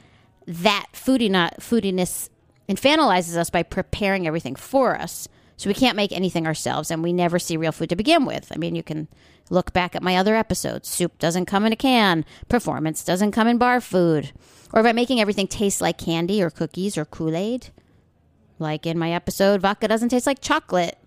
that 0.47 0.87
foodiness 0.93 2.29
infantilizes 2.69 3.37
us 3.37 3.49
by 3.49 3.63
preparing 3.63 4.27
everything 4.27 4.55
for 4.55 4.95
us. 4.95 5.27
So 5.57 5.69
we 5.69 5.75
can't 5.75 5.97
make 5.97 6.13
anything 6.13 6.47
ourselves, 6.47 6.91
and 6.91 7.03
we 7.03 7.13
never 7.13 7.41
see 7.41 7.57
real 7.57 7.73
food 7.73 7.89
to 7.89 7.97
begin 7.97 8.25
with. 8.25 8.53
I 8.55 8.59
mean, 8.59 8.77
you 8.77 8.85
can 8.85 9.09
look 9.51 9.73
back 9.73 9.97
at 9.97 10.05
my 10.05 10.17
other 10.17 10.37
episodes. 10.37 10.89
Soup 10.89 11.19
doesn't 11.19 11.47
come 11.47 11.65
in 11.65 11.73
a 11.73 11.77
can, 11.77 12.25
performance 12.49 13.03
doesn't 13.03 13.33
come 13.33 13.49
in 13.49 13.59
bar 13.59 13.81
food, 13.81 14.33
or 14.73 14.85
by 14.85 14.93
making 14.93 15.21
everything 15.21 15.49
taste 15.49 15.81
like 15.81 15.99
candy 15.99 16.41
or 16.41 16.51
cookies 16.51 16.97
or 16.97 17.05
Kool 17.05 17.35
Aid. 17.35 17.71
Like 18.59 18.87
in 18.87 18.99
my 18.99 19.13
episode, 19.13 19.61
vodka 19.61 19.89
doesn't 19.89 20.09
taste 20.09 20.27
like 20.27 20.41
chocolate. 20.41 20.99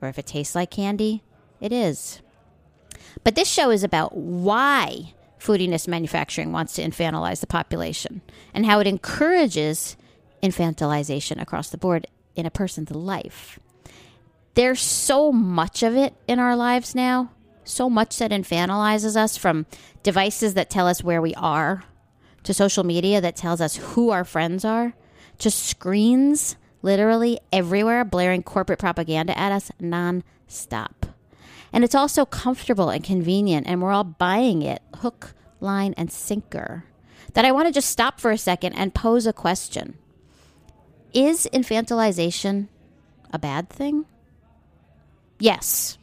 Or 0.00 0.08
if 0.08 0.18
it 0.18 0.26
tastes 0.26 0.54
like 0.54 0.70
candy, 0.70 1.22
it 1.60 1.72
is. 1.72 2.20
But 3.24 3.34
this 3.34 3.48
show 3.50 3.70
is 3.70 3.84
about 3.84 4.16
why 4.16 5.14
foodiness 5.38 5.88
manufacturing 5.88 6.52
wants 6.52 6.74
to 6.74 6.82
infantilize 6.82 7.40
the 7.40 7.46
population 7.46 8.20
and 8.54 8.66
how 8.66 8.78
it 8.78 8.86
encourages 8.86 9.96
infantilization 10.42 11.40
across 11.40 11.70
the 11.70 11.78
board 11.78 12.06
in 12.36 12.46
a 12.46 12.50
person's 12.50 12.90
life. 12.90 13.58
There's 14.54 14.80
so 14.80 15.32
much 15.32 15.82
of 15.82 15.96
it 15.96 16.14
in 16.26 16.38
our 16.38 16.56
lives 16.56 16.94
now, 16.94 17.30
so 17.64 17.88
much 17.88 18.18
that 18.18 18.30
infantilizes 18.30 19.16
us 19.16 19.36
from 19.36 19.66
devices 20.02 20.54
that 20.54 20.70
tell 20.70 20.86
us 20.86 21.04
where 21.04 21.22
we 21.22 21.34
are, 21.34 21.84
to 22.42 22.54
social 22.54 22.84
media 22.84 23.20
that 23.20 23.36
tells 23.36 23.60
us 23.60 23.76
who 23.76 24.10
our 24.10 24.24
friends 24.24 24.64
are, 24.64 24.94
to 25.40 25.50
screens 25.50 26.56
literally 26.82 27.40
everywhere 27.52 28.04
blaring 28.04 28.42
corporate 28.42 28.78
propaganda 28.78 29.36
at 29.38 29.52
us 29.52 29.70
nonstop. 29.80 31.10
And 31.72 31.84
it's 31.84 31.94
also 31.94 32.24
comfortable 32.24 32.90
and 32.90 33.04
convenient, 33.04 33.66
and 33.66 33.80
we're 33.80 33.92
all 33.92 34.04
buying 34.04 34.62
it 34.62 34.82
hook, 34.96 35.34
line, 35.60 35.94
and 35.96 36.10
sinker. 36.10 36.84
That 37.34 37.44
I 37.44 37.52
want 37.52 37.68
to 37.68 37.72
just 37.72 37.90
stop 37.90 38.18
for 38.18 38.32
a 38.32 38.38
second 38.38 38.72
and 38.72 38.94
pose 38.94 39.26
a 39.26 39.32
question. 39.32 39.96
Is 41.12 41.48
infantilization 41.52 42.68
a 43.32 43.38
bad 43.38 43.68
thing? 43.68 44.04
Yes. 45.38 45.96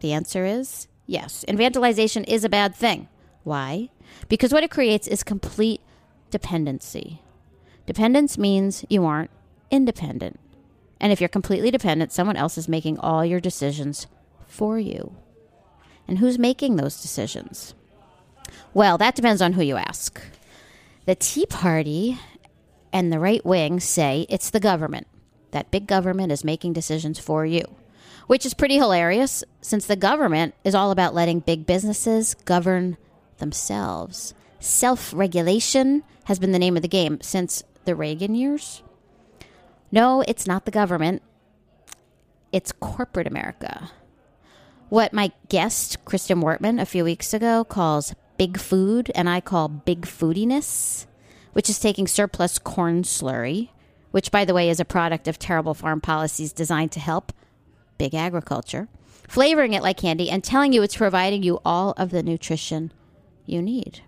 The 0.00 0.12
answer 0.12 0.44
is 0.44 0.86
yes. 1.06 1.44
Infantilization 1.48 2.24
is 2.28 2.44
a 2.44 2.48
bad 2.48 2.74
thing. 2.74 3.08
Why? 3.42 3.90
Because 4.28 4.52
what 4.52 4.64
it 4.64 4.70
creates 4.70 5.08
is 5.08 5.22
complete 5.22 5.80
dependency. 6.30 7.20
Dependence 7.86 8.38
means 8.38 8.84
you 8.88 9.04
aren't 9.04 9.30
independent. 9.70 10.38
And 11.00 11.12
if 11.12 11.20
you're 11.20 11.28
completely 11.28 11.70
dependent, 11.70 12.12
someone 12.12 12.36
else 12.36 12.56
is 12.56 12.68
making 12.68 12.98
all 12.98 13.24
your 13.24 13.40
decisions 13.40 14.06
for 14.46 14.78
you. 14.78 15.16
And 16.06 16.18
who's 16.18 16.38
making 16.38 16.76
those 16.76 17.02
decisions? 17.02 17.74
Well, 18.74 18.98
that 18.98 19.14
depends 19.14 19.42
on 19.42 19.54
who 19.54 19.62
you 19.62 19.76
ask. 19.76 20.20
The 21.06 21.14
Tea 21.14 21.46
Party 21.46 22.18
and 22.92 23.12
the 23.12 23.18
right 23.18 23.44
wing 23.44 23.80
say 23.80 24.26
it's 24.28 24.50
the 24.50 24.60
government. 24.60 25.06
That 25.50 25.70
big 25.70 25.86
government 25.86 26.32
is 26.32 26.44
making 26.44 26.72
decisions 26.72 27.18
for 27.18 27.44
you, 27.44 27.62
which 28.26 28.46
is 28.46 28.54
pretty 28.54 28.76
hilarious 28.76 29.42
since 29.60 29.86
the 29.86 29.96
government 29.96 30.54
is 30.64 30.74
all 30.74 30.90
about 30.90 31.14
letting 31.14 31.40
big 31.40 31.66
businesses 31.66 32.34
govern 32.44 32.96
themselves. 33.38 34.34
Self 34.60 35.12
regulation 35.12 36.04
has 36.24 36.38
been 36.38 36.52
the 36.52 36.58
name 36.58 36.76
of 36.76 36.82
the 36.82 36.88
game 36.88 37.20
since 37.20 37.64
the 37.84 37.94
Reagan 37.94 38.34
years. 38.34 38.82
No, 39.90 40.22
it's 40.26 40.46
not 40.46 40.64
the 40.64 40.70
government, 40.70 41.22
it's 42.50 42.72
corporate 42.72 43.26
America. 43.26 43.90
What 44.88 45.12
my 45.12 45.32
guest, 45.48 46.04
Kristin 46.04 46.42
Wartman, 46.42 46.80
a 46.80 46.86
few 46.86 47.04
weeks 47.04 47.32
ago 47.32 47.64
calls 47.64 48.14
big 48.36 48.58
food, 48.58 49.10
and 49.14 49.28
I 49.28 49.40
call 49.40 49.68
big 49.68 50.02
foodiness 50.02 51.06
which 51.52 51.68
is 51.68 51.78
taking 51.78 52.06
surplus 52.06 52.58
corn 52.58 53.02
slurry, 53.02 53.70
which, 54.10 54.30
by 54.30 54.44
the 54.44 54.54
way, 54.54 54.68
is 54.68 54.80
a 54.80 54.84
product 54.84 55.28
of 55.28 55.38
terrible 55.38 55.74
farm 55.74 56.00
policies 56.00 56.52
designed 56.52 56.92
to 56.92 57.00
help 57.00 57.32
big 57.98 58.14
agriculture, 58.14 58.88
flavoring 59.28 59.72
it 59.72 59.82
like 59.82 59.98
candy, 59.98 60.30
and 60.30 60.42
telling 60.42 60.72
you 60.72 60.82
it's 60.82 60.96
providing 60.96 61.42
you 61.42 61.60
all 61.64 61.92
of 61.96 62.10
the 62.10 62.22
nutrition 62.22 62.92
you 63.46 63.62
need. 63.62 64.00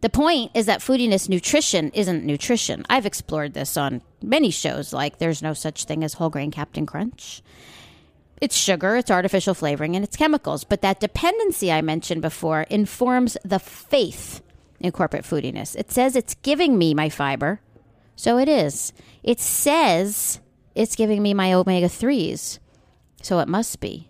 The 0.00 0.10
point 0.10 0.52
is 0.54 0.66
that 0.66 0.80
foodiness 0.80 1.28
nutrition 1.28 1.90
isn't 1.90 2.24
nutrition. 2.24 2.84
I've 2.88 3.06
explored 3.06 3.54
this 3.54 3.76
on 3.76 4.02
many 4.22 4.50
shows, 4.50 4.92
like 4.92 5.18
There's 5.18 5.42
No 5.42 5.54
Such 5.54 5.84
Thing 5.84 6.04
as 6.04 6.14
Whole 6.14 6.30
Grain 6.30 6.52
Captain 6.52 6.86
Crunch. 6.86 7.42
It's 8.40 8.56
sugar, 8.56 8.96
it's 8.96 9.10
artificial 9.10 9.54
flavoring, 9.54 9.96
and 9.96 10.04
it's 10.04 10.16
chemicals. 10.16 10.62
But 10.62 10.82
that 10.82 11.00
dependency 11.00 11.72
I 11.72 11.82
mentioned 11.82 12.22
before 12.22 12.62
informs 12.70 13.36
the 13.44 13.58
faith 13.58 14.40
in 14.78 14.92
corporate 14.92 15.24
foodiness. 15.24 15.74
It 15.74 15.90
says 15.90 16.14
it's 16.14 16.36
giving 16.42 16.78
me 16.78 16.94
my 16.94 17.08
fiber. 17.08 17.60
So 18.14 18.38
it 18.38 18.48
is. 18.48 18.92
It 19.24 19.40
says 19.40 20.38
it's 20.76 20.94
giving 20.94 21.22
me 21.22 21.34
my 21.34 21.52
omega 21.52 21.88
3s. 21.88 22.60
So 23.20 23.40
it 23.40 23.48
must 23.48 23.80
be. 23.80 24.08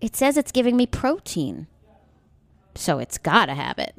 It 0.00 0.16
says 0.16 0.36
it's 0.36 0.52
giving 0.52 0.76
me 0.76 0.86
protein. 0.86 1.68
So 2.74 2.98
it's 2.98 3.18
got 3.18 3.46
to 3.46 3.54
have 3.54 3.78
it. 3.78 3.94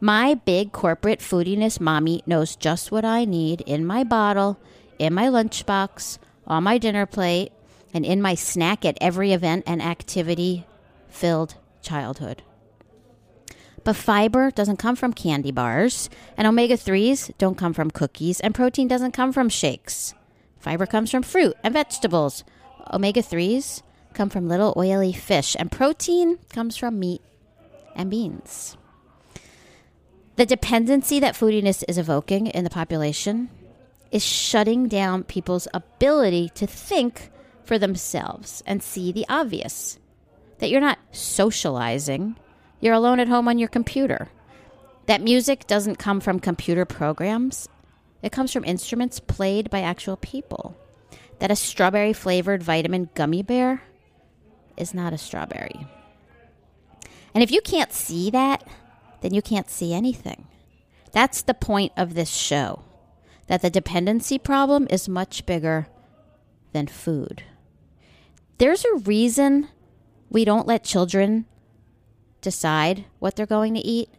My 0.00 0.34
big 0.34 0.70
corporate 0.70 1.18
foodiness 1.18 1.80
mommy 1.80 2.22
knows 2.24 2.54
just 2.54 2.92
what 2.92 3.04
I 3.04 3.24
need 3.24 3.62
in 3.62 3.84
my 3.84 4.04
bottle, 4.04 4.56
in 4.96 5.12
my 5.12 5.26
lunchbox, 5.26 6.18
on 6.46 6.62
my 6.62 6.78
dinner 6.78 7.04
plate, 7.04 7.50
and 7.92 8.06
in 8.06 8.22
my 8.22 8.36
snack 8.36 8.84
at 8.84 8.96
every 9.00 9.32
event 9.32 9.64
and 9.66 9.82
activity 9.82 10.66
filled 11.08 11.56
childhood. 11.82 12.42
But 13.82 13.96
fiber 13.96 14.52
doesn't 14.52 14.76
come 14.76 14.94
from 14.94 15.12
candy 15.12 15.50
bars, 15.50 16.08
and 16.36 16.46
omega 16.46 16.76
3s 16.76 17.36
don't 17.36 17.58
come 17.58 17.72
from 17.72 17.90
cookies, 17.90 18.38
and 18.38 18.54
protein 18.54 18.86
doesn't 18.86 19.12
come 19.12 19.32
from 19.32 19.48
shakes. 19.48 20.14
Fiber 20.60 20.86
comes 20.86 21.10
from 21.10 21.24
fruit 21.24 21.56
and 21.64 21.74
vegetables. 21.74 22.44
Omega 22.92 23.22
3s 23.22 23.82
come 24.14 24.30
from 24.30 24.46
little 24.46 24.74
oily 24.76 25.12
fish, 25.12 25.56
and 25.58 25.72
protein 25.72 26.38
comes 26.50 26.76
from 26.76 27.00
meat 27.00 27.22
and 27.96 28.10
beans. 28.10 28.76
The 30.38 30.46
dependency 30.46 31.18
that 31.18 31.34
foodiness 31.34 31.82
is 31.88 31.98
evoking 31.98 32.46
in 32.46 32.62
the 32.62 32.70
population 32.70 33.50
is 34.12 34.24
shutting 34.24 34.86
down 34.86 35.24
people's 35.24 35.66
ability 35.74 36.50
to 36.54 36.64
think 36.64 37.30
for 37.64 37.76
themselves 37.76 38.62
and 38.64 38.80
see 38.80 39.10
the 39.10 39.26
obvious. 39.28 39.98
That 40.60 40.70
you're 40.70 40.80
not 40.80 41.00
socializing, 41.10 42.36
you're 42.78 42.94
alone 42.94 43.18
at 43.18 43.26
home 43.26 43.48
on 43.48 43.58
your 43.58 43.68
computer. 43.68 44.28
That 45.06 45.22
music 45.22 45.66
doesn't 45.66 45.98
come 45.98 46.20
from 46.20 46.38
computer 46.38 46.84
programs, 46.84 47.68
it 48.22 48.30
comes 48.30 48.52
from 48.52 48.64
instruments 48.64 49.18
played 49.18 49.70
by 49.70 49.80
actual 49.80 50.16
people. 50.18 50.76
That 51.40 51.50
a 51.50 51.56
strawberry 51.56 52.12
flavored 52.12 52.62
vitamin 52.62 53.10
gummy 53.16 53.42
bear 53.42 53.82
is 54.76 54.94
not 54.94 55.12
a 55.12 55.18
strawberry. 55.18 55.84
And 57.34 57.42
if 57.42 57.50
you 57.50 57.60
can't 57.60 57.92
see 57.92 58.30
that, 58.30 58.62
then 59.20 59.34
you 59.34 59.42
can't 59.42 59.70
see 59.70 59.92
anything. 59.92 60.46
That's 61.12 61.42
the 61.42 61.54
point 61.54 61.92
of 61.96 62.14
this 62.14 62.30
show 62.30 62.84
that 63.46 63.62
the 63.62 63.70
dependency 63.70 64.38
problem 64.38 64.86
is 64.90 65.08
much 65.08 65.46
bigger 65.46 65.88
than 66.72 66.86
food. 66.86 67.42
There's 68.58 68.84
a 68.84 68.98
reason 68.98 69.68
we 70.30 70.44
don't 70.44 70.66
let 70.66 70.84
children 70.84 71.46
decide 72.40 73.04
what 73.18 73.36
they're 73.36 73.46
going 73.46 73.74
to 73.74 73.80
eat. 73.80 74.10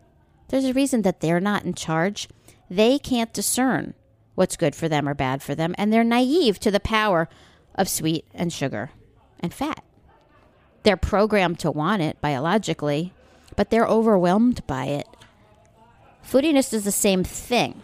There's 0.48 0.66
a 0.66 0.74
reason 0.74 1.04
that 1.04 1.22
they're 1.22 1.40
not 1.40 1.64
in 1.64 1.74
charge. 1.74 2.28
They 2.70 2.98
can't 2.98 3.34
discern 3.34 3.94
what's 4.36 4.58
good 4.58 4.76
for 4.76 4.88
them 4.88 5.08
or 5.08 5.14
bad 5.14 5.44
for 5.44 5.54
them, 5.54 5.76
and 5.78 5.92
they're 5.94 6.04
naive 6.04 6.60
to 6.62 6.72
the 6.72 6.80
power 6.80 7.30
of 7.76 7.88
sweet 7.88 8.26
and 8.34 8.52
sugar 8.52 8.92
and 9.40 9.54
fat. 9.54 9.84
They're 10.84 10.98
programmed 10.98 11.60
to 11.60 11.72
want 11.72 12.02
it 12.02 12.22
biologically, 12.22 13.14
but 13.60 13.72
they're 13.72 13.86
overwhelmed 13.86 14.66
by 14.68 14.86
it. 14.86 15.06
Foodiness 16.26 16.72
is 16.72 16.86
the 16.86 16.94
same 16.94 17.26
thing. 17.26 17.84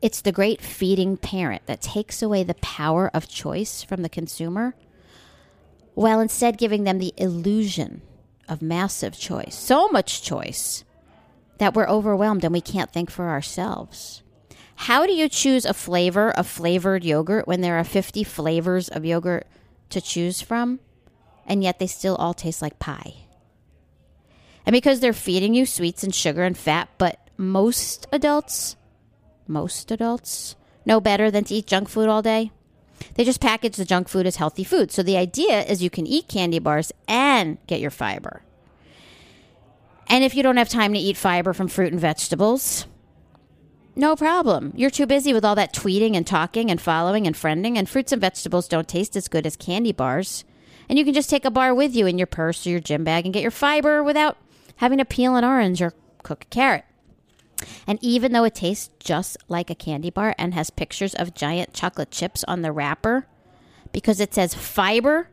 It's 0.00 0.20
the 0.20 0.30
great 0.30 0.62
feeding 0.62 1.16
parent 1.16 1.66
that 1.66 1.82
takes 1.82 2.22
away 2.22 2.44
the 2.44 2.54
power 2.54 3.10
of 3.12 3.26
choice 3.26 3.82
from 3.82 4.02
the 4.02 4.08
consumer 4.08 4.76
while 5.94 6.20
instead 6.20 6.56
giving 6.56 6.84
them 6.84 7.00
the 7.00 7.12
illusion 7.16 8.02
of 8.48 8.62
massive 8.62 9.18
choice. 9.18 9.56
So 9.56 9.88
much 9.88 10.22
choice 10.22 10.84
that 11.58 11.74
we're 11.74 11.88
overwhelmed 11.88 12.44
and 12.44 12.52
we 12.52 12.60
can't 12.60 12.92
think 12.92 13.10
for 13.10 13.28
ourselves. 13.28 14.22
How 14.76 15.04
do 15.04 15.12
you 15.12 15.28
choose 15.28 15.64
a 15.64 15.74
flavor 15.74 16.30
of 16.30 16.46
flavored 16.46 17.02
yogurt 17.02 17.48
when 17.48 17.60
there 17.60 17.76
are 17.76 17.82
50 17.82 18.22
flavors 18.22 18.88
of 18.88 19.04
yogurt 19.04 19.48
to 19.90 20.00
choose 20.00 20.40
from 20.40 20.78
and 21.44 21.64
yet 21.64 21.80
they 21.80 21.88
still 21.88 22.14
all 22.14 22.34
taste 22.34 22.62
like 22.62 22.78
pie? 22.78 23.23
And 24.66 24.72
because 24.72 25.00
they're 25.00 25.12
feeding 25.12 25.54
you 25.54 25.66
sweets 25.66 26.02
and 26.02 26.14
sugar 26.14 26.42
and 26.42 26.56
fat, 26.56 26.88
but 26.98 27.18
most 27.36 28.06
adults, 28.12 28.76
most 29.46 29.90
adults 29.90 30.56
know 30.86 31.00
better 31.00 31.30
than 31.30 31.44
to 31.44 31.54
eat 31.54 31.66
junk 31.66 31.88
food 31.88 32.08
all 32.08 32.22
day. 32.22 32.50
They 33.14 33.24
just 33.24 33.40
package 33.40 33.76
the 33.76 33.84
junk 33.84 34.08
food 34.08 34.26
as 34.26 34.36
healthy 34.36 34.64
food. 34.64 34.90
So 34.90 35.02
the 35.02 35.16
idea 35.16 35.62
is 35.62 35.82
you 35.82 35.90
can 35.90 36.06
eat 36.06 36.28
candy 36.28 36.58
bars 36.58 36.92
and 37.06 37.58
get 37.66 37.80
your 37.80 37.90
fiber. 37.90 38.42
And 40.06 40.24
if 40.24 40.34
you 40.34 40.42
don't 40.42 40.56
have 40.56 40.68
time 40.68 40.92
to 40.92 40.98
eat 40.98 41.16
fiber 41.16 41.52
from 41.52 41.68
fruit 41.68 41.92
and 41.92 42.00
vegetables, 42.00 42.86
no 43.96 44.16
problem. 44.16 44.72
You're 44.74 44.90
too 44.90 45.06
busy 45.06 45.32
with 45.32 45.44
all 45.44 45.54
that 45.54 45.72
tweeting 45.72 46.16
and 46.16 46.26
talking 46.26 46.70
and 46.70 46.80
following 46.80 47.26
and 47.26 47.36
friending, 47.36 47.78
and 47.78 47.88
fruits 47.88 48.12
and 48.12 48.20
vegetables 48.20 48.68
don't 48.68 48.88
taste 48.88 49.16
as 49.16 49.28
good 49.28 49.46
as 49.46 49.56
candy 49.56 49.92
bars. 49.92 50.44
And 50.88 50.98
you 50.98 51.04
can 51.04 51.14
just 51.14 51.30
take 51.30 51.44
a 51.44 51.50
bar 51.50 51.74
with 51.74 51.94
you 51.94 52.06
in 52.06 52.18
your 52.18 52.26
purse 52.26 52.66
or 52.66 52.70
your 52.70 52.80
gym 52.80 53.04
bag 53.04 53.24
and 53.24 53.32
get 53.32 53.42
your 53.42 53.50
fiber 53.50 54.02
without 54.02 54.36
having 54.76 54.98
to 54.98 55.04
peel 55.04 55.36
an 55.36 55.44
orange 55.44 55.80
or 55.80 55.94
cook 56.22 56.44
a 56.44 56.46
carrot. 56.46 56.84
And 57.86 57.98
even 58.02 58.32
though 58.32 58.44
it 58.44 58.54
tastes 58.54 58.90
just 58.98 59.36
like 59.48 59.70
a 59.70 59.74
candy 59.74 60.10
bar 60.10 60.34
and 60.38 60.54
has 60.54 60.70
pictures 60.70 61.14
of 61.14 61.34
giant 61.34 61.72
chocolate 61.72 62.10
chips 62.10 62.44
on 62.44 62.62
the 62.62 62.72
wrapper, 62.72 63.26
because 63.92 64.20
it 64.20 64.34
says 64.34 64.54
fiber 64.54 65.28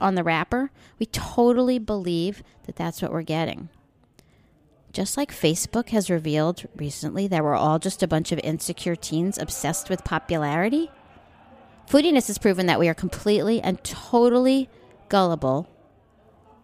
on 0.00 0.14
the 0.14 0.24
wrapper, 0.24 0.70
we 0.98 1.06
totally 1.06 1.78
believe 1.78 2.42
that 2.64 2.76
that's 2.76 3.00
what 3.00 3.12
we're 3.12 3.22
getting. 3.22 3.68
Just 4.92 5.16
like 5.16 5.32
Facebook 5.32 5.88
has 5.88 6.10
revealed 6.10 6.66
recently 6.76 7.26
that 7.28 7.42
we're 7.42 7.54
all 7.54 7.78
just 7.78 8.02
a 8.02 8.08
bunch 8.08 8.30
of 8.30 8.38
insecure 8.40 8.94
teens 8.94 9.38
obsessed 9.38 9.88
with 9.88 10.04
popularity, 10.04 10.90
foodiness 11.88 12.26
has 12.26 12.36
proven 12.36 12.66
that 12.66 12.78
we 12.78 12.88
are 12.88 12.94
completely 12.94 13.60
and 13.62 13.82
totally 13.82 14.68
gullible 15.08 15.68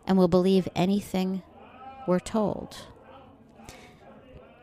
and 0.07 0.19
will 0.19 0.29
believe 0.29 0.69
anything 0.77 1.43
we're 2.09 2.19
told. 2.19 2.79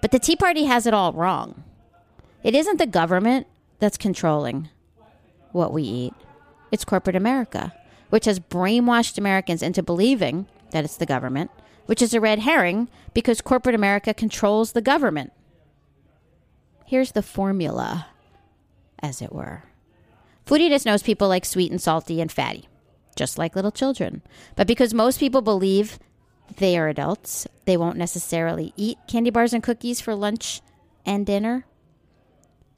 But 0.02 0.12
the 0.12 0.20
Tea 0.20 0.36
Party 0.36 0.66
has 0.66 0.86
it 0.86 0.94
all 0.94 1.14
wrong. 1.14 1.64
It 2.44 2.54
isn't 2.54 2.78
the 2.78 2.86
government 2.86 3.48
that's 3.80 3.98
controlling 3.98 4.70
what 5.52 5.72
we 5.72 5.84
eat, 5.84 6.14
it's 6.72 6.84
corporate 6.84 7.16
America, 7.16 7.74
which 8.10 8.26
has 8.26 8.40
brainwashed 8.40 9.18
Americans 9.18 9.62
into 9.62 9.82
believing 9.82 10.48
that 10.72 10.84
it's 10.84 10.98
the 10.98 11.06
government, 11.06 11.50
which 11.86 12.02
is 12.02 12.14
a 12.14 12.20
red 12.20 12.40
herring 12.40 12.90
because 13.14 13.40
corporate 13.40 13.76
America 13.76 14.14
controls 14.14 14.74
the 14.74 14.82
government. 14.82 15.32
Here's 16.86 17.14
the 17.14 17.24
formula, 17.24 18.08
as 19.00 19.22
it 19.22 19.32
were. 19.32 19.64
Foodiness 20.46 20.86
knows 20.86 21.02
people 21.02 21.30
like 21.30 21.46
sweet 21.46 21.72
and 21.72 21.82
salty 21.82 22.20
and 22.20 22.32
fatty, 22.32 22.68
just 23.16 23.38
like 23.38 23.56
little 23.56 23.72
children. 23.72 24.22
But 24.56 24.68
because 24.68 24.94
most 24.94 25.20
people 25.20 25.42
believe 25.42 26.00
they 26.58 26.78
are 26.78 26.88
adults. 26.88 27.48
They 27.66 27.78
won't 27.78 27.98
necessarily 27.98 28.74
eat 28.78 28.98
candy 29.08 29.30
bars 29.30 29.54
and 29.54 29.64
cookies 29.64 30.02
for 30.02 30.16
lunch 30.16 30.62
and 31.06 31.26
dinner. 31.26 31.66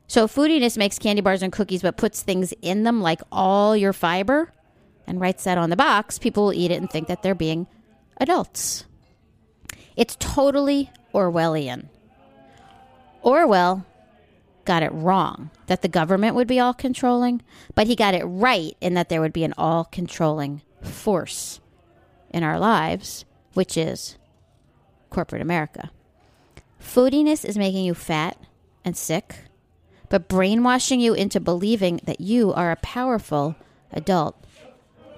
So, 0.07 0.27
foodiness 0.27 0.77
makes 0.77 0.99
candy 0.99 1.21
bars 1.21 1.43
and 1.43 1.51
cookies 1.51 1.81
but 1.81 1.97
puts 1.97 2.21
things 2.21 2.53
in 2.61 2.83
them 2.83 3.01
like 3.01 3.21
all 3.31 3.75
your 3.75 3.93
fiber 3.93 4.53
and 5.05 5.19
writes 5.19 5.43
that 5.43 5.57
on 5.57 5.69
the 5.69 5.75
box. 5.75 6.17
People 6.17 6.45
will 6.45 6.53
eat 6.53 6.71
it 6.71 6.79
and 6.79 6.89
think 6.89 7.07
that 7.07 7.23
they're 7.23 7.35
being 7.35 7.67
adults. 8.17 8.85
It's 9.95 10.15
totally 10.19 10.91
Orwellian. 11.13 11.89
Orwell 13.21 13.85
got 14.63 14.83
it 14.83 14.91
wrong 14.93 15.49
that 15.67 15.81
the 15.81 15.87
government 15.87 16.35
would 16.35 16.47
be 16.47 16.59
all 16.59 16.73
controlling, 16.73 17.41
but 17.75 17.87
he 17.87 17.95
got 17.95 18.13
it 18.13 18.23
right 18.23 18.77
in 18.79 18.93
that 18.93 19.09
there 19.09 19.21
would 19.21 19.33
be 19.33 19.43
an 19.43 19.53
all 19.57 19.83
controlling 19.85 20.61
force 20.81 21.59
in 22.29 22.43
our 22.43 22.59
lives 22.59 23.25
which 23.57 23.75
is 23.75 24.17
corporate 25.09 25.41
America. 25.41 25.89
Foodiness 26.79 27.43
is 27.43 27.57
making 27.57 27.85
you 27.85 27.95
fat 27.95 28.37
and 28.85 28.95
sick, 28.95 29.45
but 30.09 30.27
brainwashing 30.27 30.99
you 30.99 31.15
into 31.15 31.39
believing 31.39 31.99
that 32.03 32.21
you 32.21 32.53
are 32.53 32.69
a 32.69 32.75
powerful 32.75 33.55
adult 33.91 34.35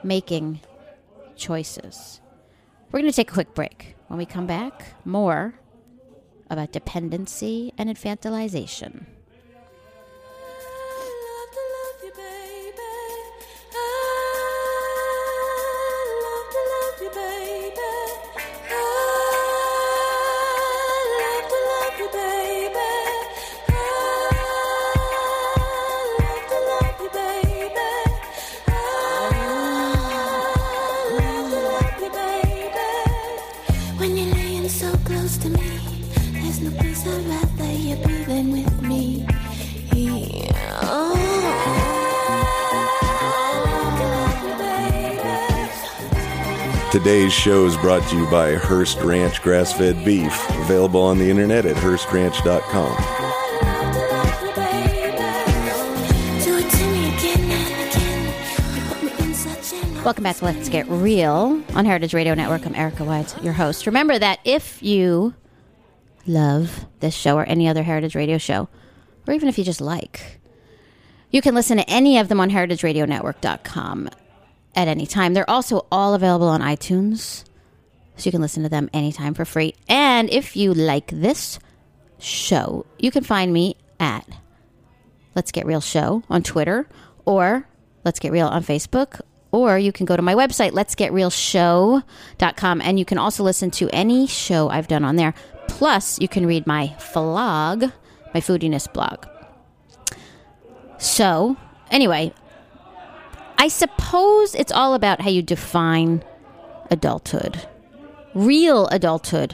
making 0.04 0.62
choices. 1.36 2.22
We're 2.90 3.02
going 3.02 3.12
to 3.12 3.16
take 3.16 3.30
a 3.30 3.34
quick 3.34 3.54
break. 3.54 3.98
When 4.08 4.18
we 4.18 4.26
come 4.26 4.48
back, 4.48 4.86
more 5.04 5.56
about 6.50 6.72
dependency 6.72 7.74
and 7.78 7.90
infantilization. 7.90 9.06
Today's 46.92 47.32
show 47.32 47.68
is 47.68 47.78
brought 47.78 48.02
to 48.10 48.18
you 48.18 48.26
by 48.32 48.56
Hearst 48.56 49.00
Ranch 49.02 49.44
Grass 49.44 49.72
Fed 49.72 50.04
Beef, 50.04 50.34
available 50.62 51.04
on 51.04 51.20
the 51.20 51.30
internet 51.30 51.68
at 51.68 51.76
HearstRanch.com. 51.76 52.96
Welcome 60.04 60.24
back 60.24 60.38
to 60.38 60.46
Let's 60.46 60.68
Get 60.68 60.88
Real 60.88 61.62
on 61.76 61.86
Heritage 61.86 62.16
Radio 62.16 62.34
Network. 62.34 62.66
I'm 62.66 62.74
Erica 62.74 63.04
Wides, 63.04 63.36
your 63.44 63.54
host. 63.54 63.86
Remember 63.86 64.18
that 64.18 64.40
if 64.44 64.82
you 64.82 65.36
love 66.26 66.88
this 67.02 67.14
show 67.14 67.38
or 67.38 67.44
any 67.44 67.68
other 67.68 67.84
Heritage 67.84 68.16
Radio 68.16 68.40
show, 68.40 68.68
or 69.28 69.36
even 69.36 69.48
if 69.48 69.60
you 69.60 69.64
just 69.64 69.80
like, 69.80 70.40
you 71.30 71.44
can 71.44 71.54
listen 71.54 71.78
to 71.78 71.88
any 71.88 72.18
of 72.18 72.30
them 72.30 72.40
on 72.40 72.50
heritageradionetwork.com 72.50 74.10
at 74.76 74.88
any 74.88 75.06
time. 75.06 75.34
They're 75.34 75.50
also 75.50 75.86
all 75.92 76.14
available 76.14 76.48
on 76.48 76.62
iTunes, 76.62 77.44
so 78.16 78.26
you 78.26 78.32
can 78.32 78.42
listen 78.42 78.64
to 78.64 78.70
them 78.70 78.90
anytime 78.94 79.34
for 79.34 79.46
free. 79.46 79.76
And 79.88 80.30
if 80.30 80.56
you 80.56 80.74
like 80.74 81.08
this 81.08 81.60
show, 82.20 82.86
you 82.98 83.12
can 83.12 83.24
find 83.24 83.54
me 83.54 83.76
at 84.00 84.28
Let's 85.36 85.52
Get 85.52 85.66
Real 85.66 85.82
Show 85.82 86.24
on 86.30 86.44
Twitter 86.44 86.88
or 87.26 87.68
Let's 88.04 88.20
Get 88.20 88.32
Real 88.32 88.48
on 88.48 88.64
Facebook. 88.64 89.22
Or 89.52 89.80
you 89.80 89.92
can 89.92 90.06
go 90.06 90.16
to 90.16 90.22
my 90.22 90.36
website, 90.36 90.74
Let's 90.74 90.94
Get 90.94 91.12
Real 91.12 91.30
let'sgetrealshow.com, 91.30 92.82
and 92.82 93.00
you 93.00 93.06
can 93.06 93.18
also 93.18 93.44
listen 93.44 93.72
to 93.72 93.90
any 93.90 94.28
show 94.28 94.70
I've 94.70 94.88
done 94.88 95.04
on 95.04 95.16
there. 95.16 95.34
Plus, 95.68 96.20
you 96.20 96.28
can 96.28 96.46
read 96.46 96.68
my 96.68 96.96
vlog, 97.00 97.92
my 98.34 98.42
foodiness 98.42 98.92
blog. 98.92 99.26
So, 101.00 101.58
anyway, 101.90 102.34
I 103.60 103.68
suppose 103.68 104.56
it's 104.56 104.72
all 104.72 104.94
about 104.94 105.20
how 105.20 105.30
you 105.30 105.42
define 105.42 106.24
adulthood. 106.90 107.68
Real 108.34 108.88
adulthood 108.88 109.54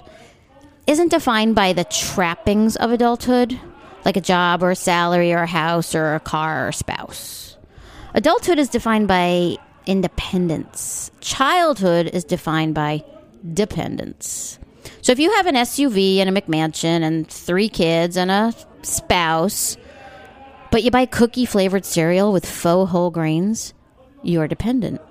isn't 0.86 1.10
defined 1.10 1.56
by 1.56 1.74
the 1.74 1.86
trappings 1.86 2.76
of 2.76 2.92
adulthood, 2.92 3.60
like 4.06 4.16
a 4.16 4.22
job 4.22 4.62
or 4.62 4.70
a 4.70 4.76
salary 4.76 5.34
or 5.34 5.40
a 5.40 5.48
house 5.48 5.96
or 5.96 6.14
a 6.14 6.20
car 6.20 6.66
or 6.66 6.68
a 6.68 6.74
spouse. 6.74 7.58
Adulthood 8.14 8.60
is 8.60 8.70
defined 8.70 9.08
by 9.08 9.58
independence. 9.88 11.10
Childhood 11.20 12.08
is 12.14 12.24
defined 12.24 12.76
by 12.76 13.04
dependence. 13.56 14.60
So 15.02 15.14
if 15.14 15.20
you 15.20 15.32
have 15.32 15.48
an 15.48 15.56
SUV 15.56 16.18
and 16.18 16.30
a 16.30 16.42
McMansion 16.42 17.02
and 17.02 17.28
three 17.28 17.70
kids 17.70 18.18
and 18.18 18.30
a 18.30 18.54
spouse, 18.84 19.78
but 20.70 20.84
you 20.84 20.92
buy 20.92 21.08
cookie 21.08 21.46
flavored 21.46 21.86
cereal 21.86 22.32
with 22.32 22.46
faux 22.46 22.92
whole 22.92 23.10
grains, 23.10 23.74
you're 24.28 24.48
dependent. 24.48 25.02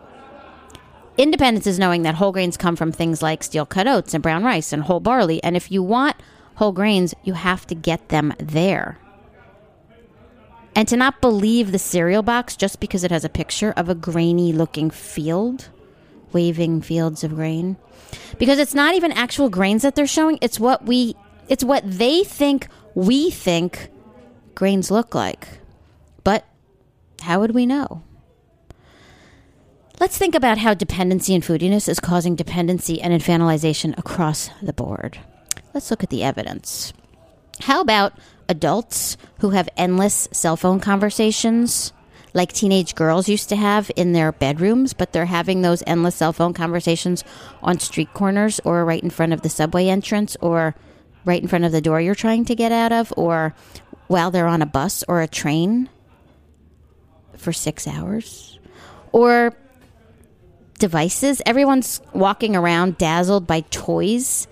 Independence 1.17 1.67
is 1.67 1.79
knowing 1.79 2.03
that 2.03 2.17
whole 2.17 2.33
grains 2.33 2.57
come 2.57 2.75
from 2.75 2.91
things 2.91 3.23
like 3.23 3.45
steel 3.45 3.67
cut 3.67 3.87
oats 3.87 4.15
and 4.15 4.23
brown 4.23 4.43
rice 4.43 4.73
and 4.73 4.83
whole 4.83 5.01
barley. 5.01 5.43
And 5.45 5.57
if 5.57 5.71
you 5.71 5.83
want 5.83 6.17
whole 6.57 6.73
grains, 6.73 7.15
you 7.23 7.35
have 7.35 7.67
to 7.69 7.75
get 7.75 8.09
them 8.09 8.35
there. 8.39 8.99
And 10.77 10.89
to 10.89 10.97
not 10.97 11.21
believe 11.21 11.71
the 11.71 11.79
cereal 11.79 12.23
box 12.23 12.57
just 12.57 12.81
because 12.81 13.05
it 13.05 13.13
has 13.13 13.25
a 13.25 13.29
picture 13.29 13.73
of 13.77 13.89
a 13.89 13.95
grainy 13.95 14.53
looking 14.53 14.91
field, 14.91 15.69
waving 16.33 16.83
fields 16.83 17.23
of 17.23 17.37
grain. 17.37 17.77
Because 18.39 18.59
it's 18.59 18.75
not 18.75 18.95
even 18.95 19.13
actual 19.13 19.49
grains 19.49 19.83
that 19.83 19.95
they're 19.95 20.07
showing, 20.09 20.39
it's 20.41 20.59
what 20.59 20.85
we 20.85 21.15
it's 21.49 21.63
what 21.63 21.85
they 21.87 22.25
think 22.25 22.69
we 22.95 23.31
think 23.31 23.89
grains 24.55 24.91
look 24.91 25.15
like. 25.15 25.47
But 26.25 26.45
how 27.21 27.41
would 27.41 27.55
we 27.55 27.67
know? 27.67 28.03
Let's 30.01 30.19
think 30.19 30.35
about 30.35 30.59
how 30.59 30.75
dependency 30.75 31.35
and 31.35 31.45
foodiness 31.45 31.89
is 31.89 32.01
causing 32.01 32.35
dependency 32.35 33.01
and 33.01 33.13
infantilization 33.13 33.97
across 33.97 34.51
the 34.61 34.73
board. 34.73 35.19
Let's 35.73 35.91
look 35.91 36.03
at 36.03 36.11
the 36.11 36.25
evidence. 36.25 36.93
How 37.61 37.81
about 37.81 38.19
adults 38.49 39.17
who 39.39 39.51
have 39.51 39.69
endless 39.77 40.29
cell 40.33 40.57
phone 40.57 40.81
conversations 40.81 41.93
like 42.33 42.53
teenage 42.53 42.97
girls 42.97 43.29
used 43.29 43.49
to 43.51 43.57
have 43.57 43.93
in 43.95 44.13
their 44.13 44.33
bedrooms, 44.33 44.93
but 44.93 45.13
they're 45.13 45.27
having 45.27 45.63
those 45.63 45.85
endless 45.87 46.17
cell 46.17 46.33
phone 46.33 46.53
conversations 46.53 47.23
on 47.63 47.79
street 47.79 48.13
corners 48.13 48.61
or 48.65 48.85
right 48.85 49.03
in 49.03 49.11
front 49.11 49.33
of 49.33 49.43
the 49.43 49.49
subway 49.49 49.87
entrance 49.87 50.37
or 50.41 50.75
right 51.25 51.41
in 51.41 51.47
front 51.47 51.65
of 51.65 51.71
the 51.71 51.81
door 51.81 52.01
you're 52.01 52.17
trying 52.17 52.45
to 52.45 52.57
get 52.57 52.73
out 52.73 52.91
of 52.91 53.15
or 53.17 53.55
while 54.09 54.33
they're 54.33 54.49
on 54.49 54.61
a 54.61 54.67
bus 54.67 55.05
or 55.07 55.23
a 55.23 55.29
train 55.29 55.89
for 57.37 57.53
six 57.53 57.87
hours? 57.87 58.59
Or 59.13 59.55
devices. 60.79 61.41
Everyone's 61.47 62.01
walking 62.13 62.57
around 62.57 62.99
dazzled 62.99 63.47
by 63.47 63.61
toys 63.71 64.47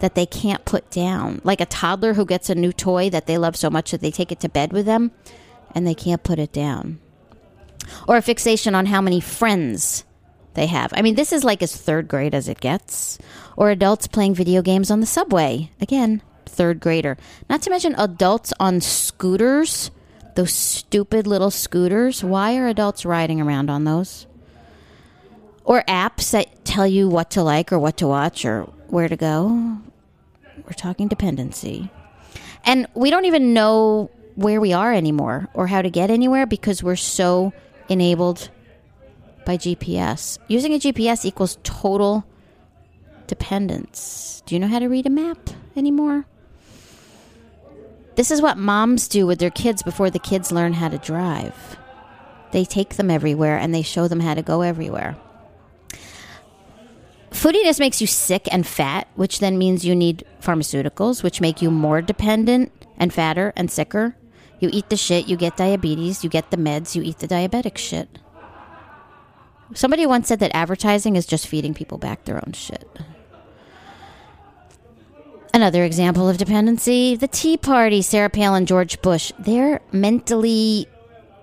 that 0.00 0.14
they 0.14 0.26
can't 0.26 0.64
put 0.64 0.90
down. 0.90 1.40
Like 1.44 1.60
a 1.60 1.66
toddler 1.66 2.14
who 2.14 2.26
gets 2.26 2.50
a 2.50 2.54
new 2.54 2.72
toy 2.72 3.10
that 3.10 3.26
they 3.26 3.38
love 3.38 3.56
so 3.56 3.70
much 3.70 3.90
that 3.90 4.00
they 4.00 4.10
take 4.10 4.32
it 4.32 4.40
to 4.40 4.48
bed 4.48 4.72
with 4.72 4.86
them 4.86 5.12
and 5.74 5.86
they 5.86 5.94
can't 5.94 6.22
put 6.22 6.38
it 6.38 6.52
down. 6.52 7.00
Or 8.08 8.16
a 8.16 8.22
fixation 8.22 8.74
on 8.74 8.86
how 8.86 9.00
many 9.00 9.20
friends 9.20 10.04
they 10.54 10.66
have. 10.66 10.92
I 10.96 11.02
mean, 11.02 11.16
this 11.16 11.32
is 11.32 11.44
like 11.44 11.62
as 11.62 11.76
third 11.76 12.08
grade 12.08 12.34
as 12.34 12.48
it 12.48 12.60
gets. 12.60 13.18
Or 13.56 13.70
adults 13.70 14.06
playing 14.06 14.34
video 14.34 14.62
games 14.62 14.90
on 14.90 15.00
the 15.00 15.06
subway. 15.06 15.70
Again, 15.80 16.22
third 16.46 16.80
grader. 16.80 17.16
Not 17.48 17.62
to 17.62 17.70
mention 17.70 17.94
adults 17.96 18.52
on 18.58 18.80
scooters, 18.80 19.90
those 20.36 20.52
stupid 20.52 21.26
little 21.26 21.50
scooters. 21.50 22.24
Why 22.24 22.56
are 22.56 22.68
adults 22.68 23.04
riding 23.04 23.40
around 23.40 23.70
on 23.70 23.84
those? 23.84 24.26
Or 25.64 25.82
apps 25.88 26.30
that 26.32 26.64
tell 26.64 26.86
you 26.86 27.08
what 27.08 27.30
to 27.32 27.42
like 27.42 27.72
or 27.72 27.78
what 27.78 27.96
to 27.98 28.06
watch 28.06 28.44
or 28.44 28.62
where 28.88 29.08
to 29.08 29.16
go. 29.16 29.78
We're 30.64 30.72
talking 30.76 31.08
dependency. 31.08 31.90
And 32.64 32.86
we 32.94 33.10
don't 33.10 33.24
even 33.24 33.52
know 33.54 34.10
where 34.34 34.60
we 34.60 34.72
are 34.72 34.92
anymore 34.92 35.48
or 35.54 35.66
how 35.66 35.82
to 35.82 35.90
get 35.90 36.10
anywhere 36.10 36.46
because 36.46 36.82
we're 36.82 36.96
so 36.96 37.52
enabled 37.88 38.50
by 39.44 39.56
GPS. 39.56 40.38
Using 40.48 40.72
a 40.72 40.78
GPS 40.78 41.24
equals 41.24 41.58
total 41.62 42.24
dependence. 43.26 44.42
Do 44.46 44.54
you 44.54 44.60
know 44.60 44.68
how 44.68 44.78
to 44.78 44.88
read 44.88 45.06
a 45.06 45.10
map 45.10 45.50
anymore? 45.76 46.26
This 48.16 48.30
is 48.30 48.40
what 48.40 48.58
moms 48.58 49.08
do 49.08 49.26
with 49.26 49.38
their 49.38 49.50
kids 49.50 49.82
before 49.82 50.08
the 50.08 50.18
kids 50.18 50.52
learn 50.52 50.74
how 50.74 50.88
to 50.88 50.98
drive. 50.98 51.76
They 52.52 52.64
take 52.64 52.90
them 52.90 53.10
everywhere 53.10 53.58
and 53.58 53.74
they 53.74 53.82
show 53.82 54.06
them 54.06 54.20
how 54.20 54.34
to 54.34 54.42
go 54.42 54.62
everywhere. 54.62 55.16
Foodiness 57.34 57.80
makes 57.80 58.00
you 58.00 58.06
sick 58.06 58.48
and 58.52 58.66
fat, 58.66 59.08
which 59.16 59.40
then 59.40 59.58
means 59.58 59.84
you 59.84 59.94
need 59.94 60.24
pharmaceuticals, 60.40 61.22
which 61.22 61.40
make 61.40 61.60
you 61.60 61.70
more 61.70 62.00
dependent 62.00 62.72
and 62.96 63.12
fatter 63.12 63.52
and 63.56 63.70
sicker. 63.70 64.16
You 64.60 64.70
eat 64.72 64.88
the 64.88 64.96
shit, 64.96 65.28
you 65.28 65.36
get 65.36 65.56
diabetes, 65.56 66.22
you 66.22 66.30
get 66.30 66.50
the 66.50 66.56
meds, 66.56 66.94
you 66.94 67.02
eat 67.02 67.18
the 67.18 67.28
diabetic 67.28 67.76
shit. 67.76 68.20
Somebody 69.74 70.06
once 70.06 70.28
said 70.28 70.38
that 70.38 70.54
advertising 70.54 71.16
is 71.16 71.26
just 71.26 71.48
feeding 71.48 71.74
people 71.74 71.98
back 71.98 72.24
their 72.24 72.36
own 72.36 72.52
shit. 72.52 72.88
Another 75.52 75.84
example 75.84 76.28
of 76.28 76.38
dependency 76.38 77.16
the 77.16 77.28
Tea 77.28 77.56
Party, 77.56 78.00
Sarah 78.00 78.30
Palin, 78.30 78.64
George 78.64 79.02
Bush. 79.02 79.32
They're 79.38 79.80
mentally 79.92 80.86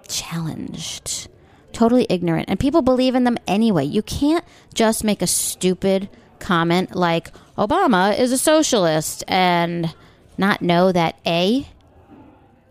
challenged, 0.07 1.27
totally 1.73 2.05
ignorant, 2.09 2.49
and 2.49 2.59
people 2.59 2.81
believe 2.81 3.15
in 3.15 3.23
them 3.23 3.37
anyway. 3.47 3.85
You 3.85 4.01
can't 4.01 4.45
just 4.73 5.03
make 5.03 5.21
a 5.21 5.27
stupid 5.27 6.09
comment 6.39 6.95
like 6.95 7.31
Obama 7.57 8.17
is 8.17 8.31
a 8.31 8.37
socialist 8.37 9.23
and 9.27 9.93
not 10.37 10.61
know 10.61 10.91
that 10.91 11.19
A, 11.25 11.67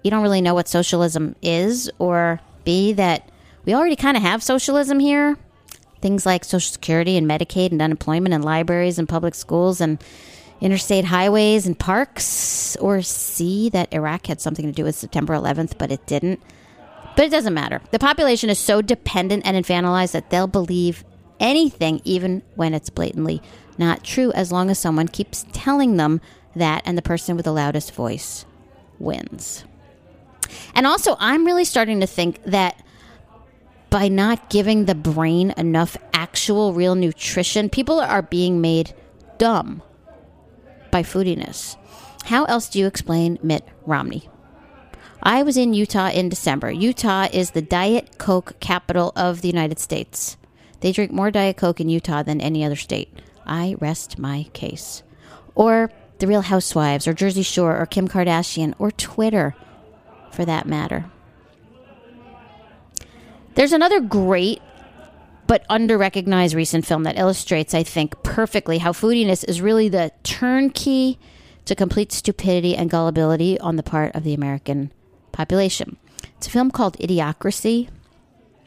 you 0.02 0.10
don't 0.10 0.22
really 0.22 0.40
know 0.40 0.54
what 0.54 0.68
socialism 0.68 1.36
is, 1.42 1.90
or 1.98 2.40
B, 2.64 2.92
that 2.94 3.28
we 3.64 3.74
already 3.74 3.96
kind 3.96 4.16
of 4.16 4.22
have 4.22 4.42
socialism 4.42 4.98
here. 4.98 5.36
Things 6.00 6.24
like 6.24 6.44
Social 6.44 6.72
Security 6.72 7.16
and 7.16 7.28
Medicaid 7.28 7.72
and 7.72 7.82
unemployment 7.82 8.34
and 8.34 8.44
libraries 8.44 8.98
and 8.98 9.08
public 9.08 9.34
schools 9.34 9.80
and 9.82 10.02
interstate 10.60 11.04
highways 11.04 11.66
and 11.66 11.78
parks. 11.78 12.74
Or 12.76 13.02
C, 13.02 13.68
that 13.70 13.92
Iraq 13.92 14.26
had 14.26 14.40
something 14.40 14.64
to 14.64 14.72
do 14.72 14.84
with 14.84 14.94
September 14.94 15.34
11th, 15.34 15.76
but 15.76 15.92
it 15.92 16.06
didn't. 16.06 16.40
But 17.20 17.26
it 17.26 17.33
doesn't 17.33 17.52
matter. 17.52 17.83
The 17.90 17.98
population 17.98 18.48
is 18.48 18.59
so 18.59 18.80
dependent 18.80 19.42
and 19.44 19.54
infantilized 19.54 20.12
that 20.12 20.30
they'll 20.30 20.46
believe 20.46 21.04
anything, 21.38 22.00
even 22.02 22.42
when 22.54 22.72
it's 22.72 22.88
blatantly 22.88 23.42
not 23.76 24.02
true, 24.02 24.33
as 24.33 24.50
long 24.50 24.70
as 24.70 24.78
someone 24.78 25.06
keeps 25.06 25.44
telling 25.52 25.98
them 25.98 26.22
that 26.56 26.80
and 26.87 26.96
the 26.96 27.02
person 27.02 27.37
with 27.37 27.44
the 27.44 27.52
loudest 27.52 27.92
voice 27.92 28.46
wins. 28.98 29.66
And 30.74 30.87
also, 30.87 31.14
I'm 31.18 31.44
really 31.44 31.66
starting 31.66 32.00
to 32.00 32.06
think 32.06 32.42
that 32.44 32.83
by 33.90 34.09
not 34.09 34.48
giving 34.48 34.87
the 34.87 34.94
brain 34.94 35.52
enough 35.59 35.98
actual 36.14 36.72
real 36.72 36.94
nutrition, 36.94 37.68
people 37.68 38.00
are 38.00 38.22
being 38.22 38.62
made 38.62 38.94
dumb 39.37 39.83
by 40.90 41.02
foodiness. 41.02 41.76
How 42.24 42.44
else 42.46 42.70
do 42.70 42.78
you 42.78 42.87
explain 42.87 43.38
Mitt 43.42 43.68
Romney? 43.85 44.30
I 45.22 45.42
was 45.42 45.59
in 45.59 45.74
Utah 45.74 46.09
in 46.09 46.30
December. 46.30 46.70
Utah 46.70 47.28
is 47.30 47.50
the 47.50 47.61
Diet 47.61 48.16
Coke 48.16 48.59
capital 48.59 49.12
of 49.14 49.42
the 49.42 49.48
United 49.48 49.78
States. 49.78 50.38
They 50.80 50.92
drink 50.92 51.12
more 51.12 51.30
Diet 51.30 51.59
Coke 51.59 51.78
in 51.78 51.90
Utah 51.90 52.22
than 52.22 52.40
any 52.40 52.64
other 52.64 52.76
state. 52.76 53.12
I 53.46 53.76
rest 53.80 54.18
my 54.18 54.44
case. 54.54 55.02
Or 55.54 55.90
The 56.20 56.26
Real 56.26 56.40
Housewives, 56.40 57.06
or 57.06 57.12
Jersey 57.12 57.42
Shore, 57.42 57.76
or 57.76 57.85
Kim 57.85 58.09
Kardashian, 58.09 58.74
or 58.78 58.90
Twitter, 58.90 59.54
for 60.33 60.46
that 60.46 60.66
matter. 60.66 61.11
There's 63.56 63.72
another 63.72 64.00
great 64.00 64.62
but 65.46 65.66
under 65.68 65.98
recognized 65.98 66.54
recent 66.54 66.87
film 66.87 67.02
that 67.02 67.18
illustrates, 67.18 67.74
I 67.74 67.83
think, 67.83 68.22
perfectly 68.22 68.78
how 68.78 68.92
foodiness 68.92 69.44
is 69.46 69.61
really 69.61 69.88
the 69.88 70.12
turnkey 70.22 71.18
to 71.66 71.74
complete 71.74 72.12
stupidity 72.12 72.74
and 72.74 72.88
gullibility 72.88 73.59
on 73.59 73.76
the 73.76 73.83
part 73.83 74.14
of 74.14 74.22
the 74.22 74.33
American 74.33 74.92
population. 75.40 75.96
It's 76.37 76.48
a 76.48 76.50
film 76.50 76.70
called 76.70 76.98
Idiocracy. 76.98 77.88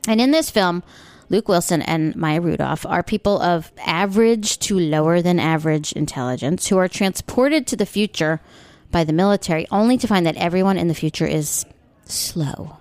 And 0.08 0.20
in 0.20 0.32
this 0.32 0.50
film, 0.50 0.82
Luke 1.30 1.48
Wilson 1.48 1.84
and 1.84 2.16
Maya 2.16 2.42
Rudolph 2.42 2.84
are 2.88 3.04
people 3.04 3.40
of 3.40 3.72
average 3.86 4.58
to 4.66 4.80
lower 4.80 5.22
than 5.22 5.40
average 5.40 5.94
intelligence 5.94 6.68
who 6.68 6.78
are 6.80 6.88
transported 6.88 7.68
to 7.68 7.76
the 7.76 7.86
future 7.86 8.42
by 8.90 9.04
the 9.04 9.14
military 9.14 9.68
only 9.70 9.98
to 10.00 10.08
find 10.08 10.26
that 10.26 10.36
everyone 10.36 10.78
in 10.80 10.88
the 10.88 10.96
future 10.96 11.28
is 11.28 11.64
slow. 12.06 12.78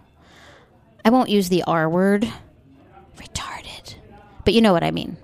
I 1.04 1.10
won't 1.10 1.28
use 1.28 1.50
the 1.50 1.64
R 1.64 1.86
word, 1.88 2.26
retarded, 3.18 3.96
but 4.44 4.54
you 4.54 4.62
know 4.62 4.72
what 4.72 4.84
I 4.84 4.90
mean. 4.90 5.18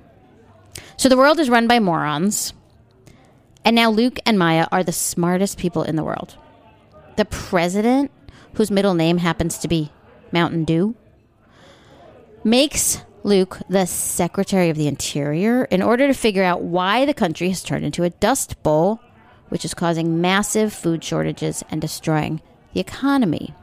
So 0.99 1.09
the 1.09 1.17
world 1.17 1.41
is 1.41 1.49
run 1.49 1.69
by 1.69 1.81
morons, 1.81 2.53
and 3.65 3.75
now 3.75 3.91
Luke 3.91 4.19
and 4.27 4.39
Maya 4.39 4.67
are 4.71 4.85
the 4.85 4.93
smartest 4.93 5.57
people 5.57 5.85
in 5.85 5.97
the 5.97 6.05
world. 6.05 6.37
The 7.17 7.25
president, 7.25 8.11
whose 8.59 8.71
middle 8.73 8.95
name 8.95 9.19
happens 9.19 9.57
to 9.57 9.69
be 9.69 9.91
Mountain 10.33 10.65
Dew, 10.65 10.97
makes 12.43 13.01
Luke 13.23 13.61
the 13.69 13.87
Secretary 13.87 14.69
of 14.69 14.77
the 14.77 14.89
Interior 14.89 15.65
in 15.67 15.81
order 15.81 16.09
to 16.09 16.13
figure 16.13 16.43
out 16.43 16.63
why 16.63 17.05
the 17.05 17.15
country 17.15 17.49
has 17.51 17.63
turned 17.63 17.85
into 17.85 18.03
a 18.03 18.11
dust 18.11 18.61
bowl, 18.65 19.01
which 19.49 19.65
is 19.65 19.75
causing 19.75 20.21
massive 20.21 20.73
food 20.73 21.05
shortages 21.05 21.63
and 21.71 21.81
destroying 21.81 22.43
the 22.75 22.81
economy. 22.81 23.55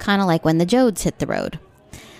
Kind 0.00 0.20
of 0.20 0.26
like 0.26 0.44
when 0.44 0.58
the 0.58 0.66
Joads 0.66 1.02
hit 1.02 1.20
the 1.20 1.26
road. 1.28 1.60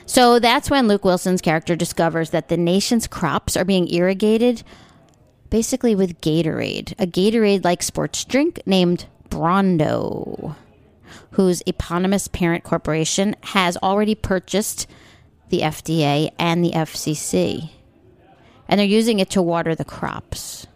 So 0.06 0.38
that's 0.38 0.70
when 0.70 0.86
Luke 0.86 1.04
Wilson's 1.04 1.42
character 1.42 1.74
discovers 1.74 2.30
that 2.30 2.48
the 2.48 2.56
nation's 2.56 3.08
crops 3.08 3.56
are 3.56 3.64
being 3.64 3.92
irrigated 3.92 4.62
basically 5.50 5.96
with 5.96 6.20
Gatorade, 6.20 6.92
a 7.00 7.06
Gatorade 7.06 7.64
like 7.64 7.82
sports 7.82 8.24
drink 8.24 8.62
named 8.64 9.06
Brawndo, 9.28 10.54
whose 11.32 11.62
eponymous 11.66 12.28
parent 12.28 12.64
corporation 12.64 13.36
has 13.42 13.76
already 13.78 14.14
purchased 14.14 14.86
the 15.48 15.60
FDA 15.60 16.30
and 16.38 16.64
the 16.64 16.72
FCC. 16.72 17.70
And 18.68 18.80
they're 18.80 18.86
using 18.86 19.20
it 19.20 19.30
to 19.30 19.42
water 19.42 19.74
the 19.74 19.84
crops. 19.84 20.66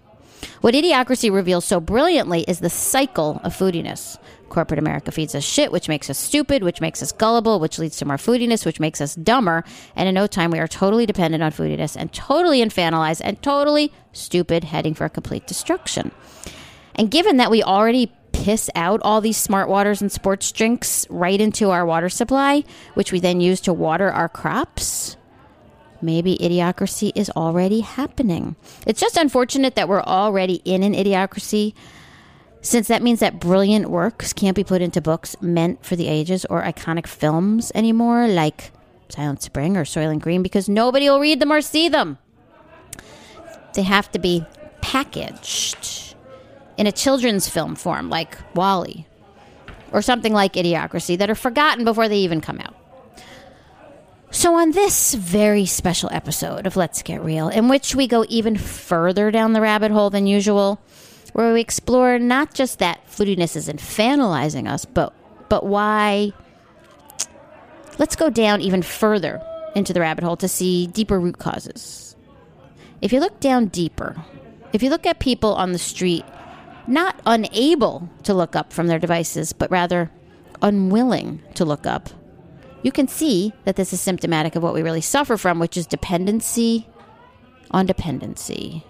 What 0.61 0.75
Idiocracy 0.75 1.33
reveals 1.33 1.65
so 1.65 1.81
brilliantly 1.81 2.45
is 2.47 2.61
the 2.61 2.71
cycle 2.71 3.41
of 3.43 3.57
foodiness. 3.57 4.19
Corporate 4.51 4.79
America 4.79 5.11
feeds 5.11 5.35
us 5.35 5.45
shit, 5.45 5.73
which 5.73 5.89
makes 5.89 6.11
us 6.11 6.19
stupid, 6.19 6.63
which 6.63 6.81
makes 6.81 7.03
us 7.03 7.13
gullible, 7.13 7.61
which 7.61 7.79
leads 7.79 7.97
to 7.99 8.05
more 8.05 8.17
foodiness, 8.17 8.67
which 8.67 8.81
makes 8.81 9.01
us 9.01 9.15
dumber. 9.15 9.65
And 9.97 10.09
in 10.09 10.15
no 10.15 10.27
time, 10.27 10.51
we 10.51 10.59
are 10.59 10.69
totally 10.69 11.07
dependent 11.07 11.43
on 11.43 11.53
foodiness 11.53 11.97
and 11.97 12.13
totally 12.13 12.61
infantilized 12.61 13.23
and 13.25 13.41
totally 13.43 13.93
stupid, 14.13 14.65
heading 14.65 14.93
for 14.93 15.05
a 15.05 15.11
complete 15.11 15.47
destruction. 15.47 16.11
And 16.97 17.11
given 17.11 17.39
that 17.39 17.51
we 17.51 17.63
already 17.63 18.13
piss 18.41 18.71
out 18.75 19.01
all 19.03 19.21
these 19.21 19.37
smart 19.37 19.69
waters 19.69 20.01
and 20.01 20.11
sports 20.11 20.51
drinks 20.51 21.07
right 21.11 21.41
into 21.41 21.71
our 21.71 21.85
water 21.85 22.09
supply, 22.09 22.65
which 22.95 23.13
we 23.13 23.21
then 23.21 23.41
use 23.41 23.61
to 23.63 23.73
water 23.73 24.11
our 24.11 24.29
crops, 24.29 25.17
maybe 26.01 26.39
idiocracy 26.39 27.13
is 27.15 27.31
already 27.31 27.81
happening. 27.81 28.57
It's 28.87 29.01
just 29.01 29.17
unfortunate 29.17 29.75
that 29.75 29.89
we're 29.89 30.03
already 30.03 30.63
in 30.65 30.83
an 30.83 30.95
idiocracy 30.95 31.75
since 32.63 32.89
that 32.89 33.03
means 33.03 33.21
that 33.21 33.41
brilliant 33.41 33.89
works 33.89 34.33
can't 34.33 34.57
be 34.57 34.65
put 34.65 34.83
into 34.83 35.01
books 35.01 35.35
meant 35.41 35.85
for 35.85 35.97
the 35.97 36.09
ages 36.09 36.45
or 36.47 36.63
iconic 36.63 37.07
films 37.07 37.73
anymore, 37.75 38.29
like 38.29 38.71
Silent 39.09 39.43
Spring 39.43 39.77
or 39.77 39.85
Soylent 39.85 40.21
Green, 40.21 40.43
because 40.43 40.69
nobody 40.69 41.09
will 41.09 41.21
read 41.21 41.41
them 41.41 41.53
or 41.53 41.63
see 41.63 41.89
them. 41.89 42.19
They 43.75 43.83
have 43.83 44.11
to 44.13 44.19
be 44.19 44.45
packaged 44.83 46.10
in 46.81 46.87
a 46.87 46.93
children's 46.93 47.47
film 47.47 47.75
form, 47.75 48.09
like 48.09 48.39
WALL-E, 48.55 49.07
or 49.93 50.01
something 50.01 50.33
like 50.33 50.55
Idiocracy, 50.55 51.19
that 51.19 51.29
are 51.29 51.35
forgotten 51.35 51.85
before 51.85 52.09
they 52.09 52.17
even 52.17 52.41
come 52.41 52.59
out. 52.59 52.75
So, 54.31 54.55
on 54.55 54.71
this 54.71 55.13
very 55.13 55.67
special 55.67 56.09
episode 56.11 56.67
of 56.67 56.79
Let's 56.79 57.03
Get 57.03 57.23
Real, 57.23 57.51
in 57.51 57.69
which 57.69 57.95
we 57.95 58.07
go 58.07 58.25
even 58.31 58.57
further 58.57 59.31
down 59.31 59.53
the 59.53 59.61
rabbit 59.61 59.91
hole 59.91 60.09
than 60.09 60.27
usual, 60.27 60.81
where 61.35 61.53
we 61.53 61.61
explore 61.61 62.19
not 62.19 62.55
just 62.55 62.79
that 62.79 63.07
foodiness 63.07 63.57
is 63.57 63.69
infantilizing 63.69 64.67
us, 64.67 64.87
but 64.87 65.13
but 65.51 65.67
why. 65.67 66.33
Let's 67.99 68.17
go 68.17 68.31
down 68.31 68.63
even 68.63 68.81
further 68.81 69.43
into 69.75 69.93
the 69.93 70.01
rabbit 70.01 70.25
hole 70.25 70.39
to 70.39 70.49
see 70.49 70.87
deeper 70.87 71.21
root 71.21 71.37
causes. 71.37 72.17
If 73.03 73.13
you 73.13 73.21
look 73.21 73.39
down 73.39 73.67
deeper, 73.67 74.17
if 74.73 74.83
you 74.83 74.89
look 74.89 75.05
at 75.05 75.19
people 75.19 75.53
on 75.53 75.73
the 75.73 75.79
street 75.79 76.25
not 76.91 77.21
unable 77.25 78.09
to 78.25 78.35
look 78.35 78.55
up 78.57 78.73
from 78.73 78.87
their 78.87 78.99
devices, 78.99 79.53
but 79.53 79.71
rather 79.71 80.11
unwilling 80.61 81.43
to 81.55 81.65
look 81.65 81.87
up, 81.87 82.11
you 82.83 82.93
can 82.93 83.09
see 83.09 83.53
that 83.65 83.77
this 83.77 83.93
is 83.93 84.01
symptomatic 84.01 84.57
of 84.57 84.63
what 84.63 84.75
we 84.75 84.83
really 84.83 85.01
suffer 85.01 85.37
from, 85.37 85.59
which 85.59 85.77
is 85.77 85.87
dependency 85.87 86.87
on 87.71 87.87
dependency. 87.87 88.85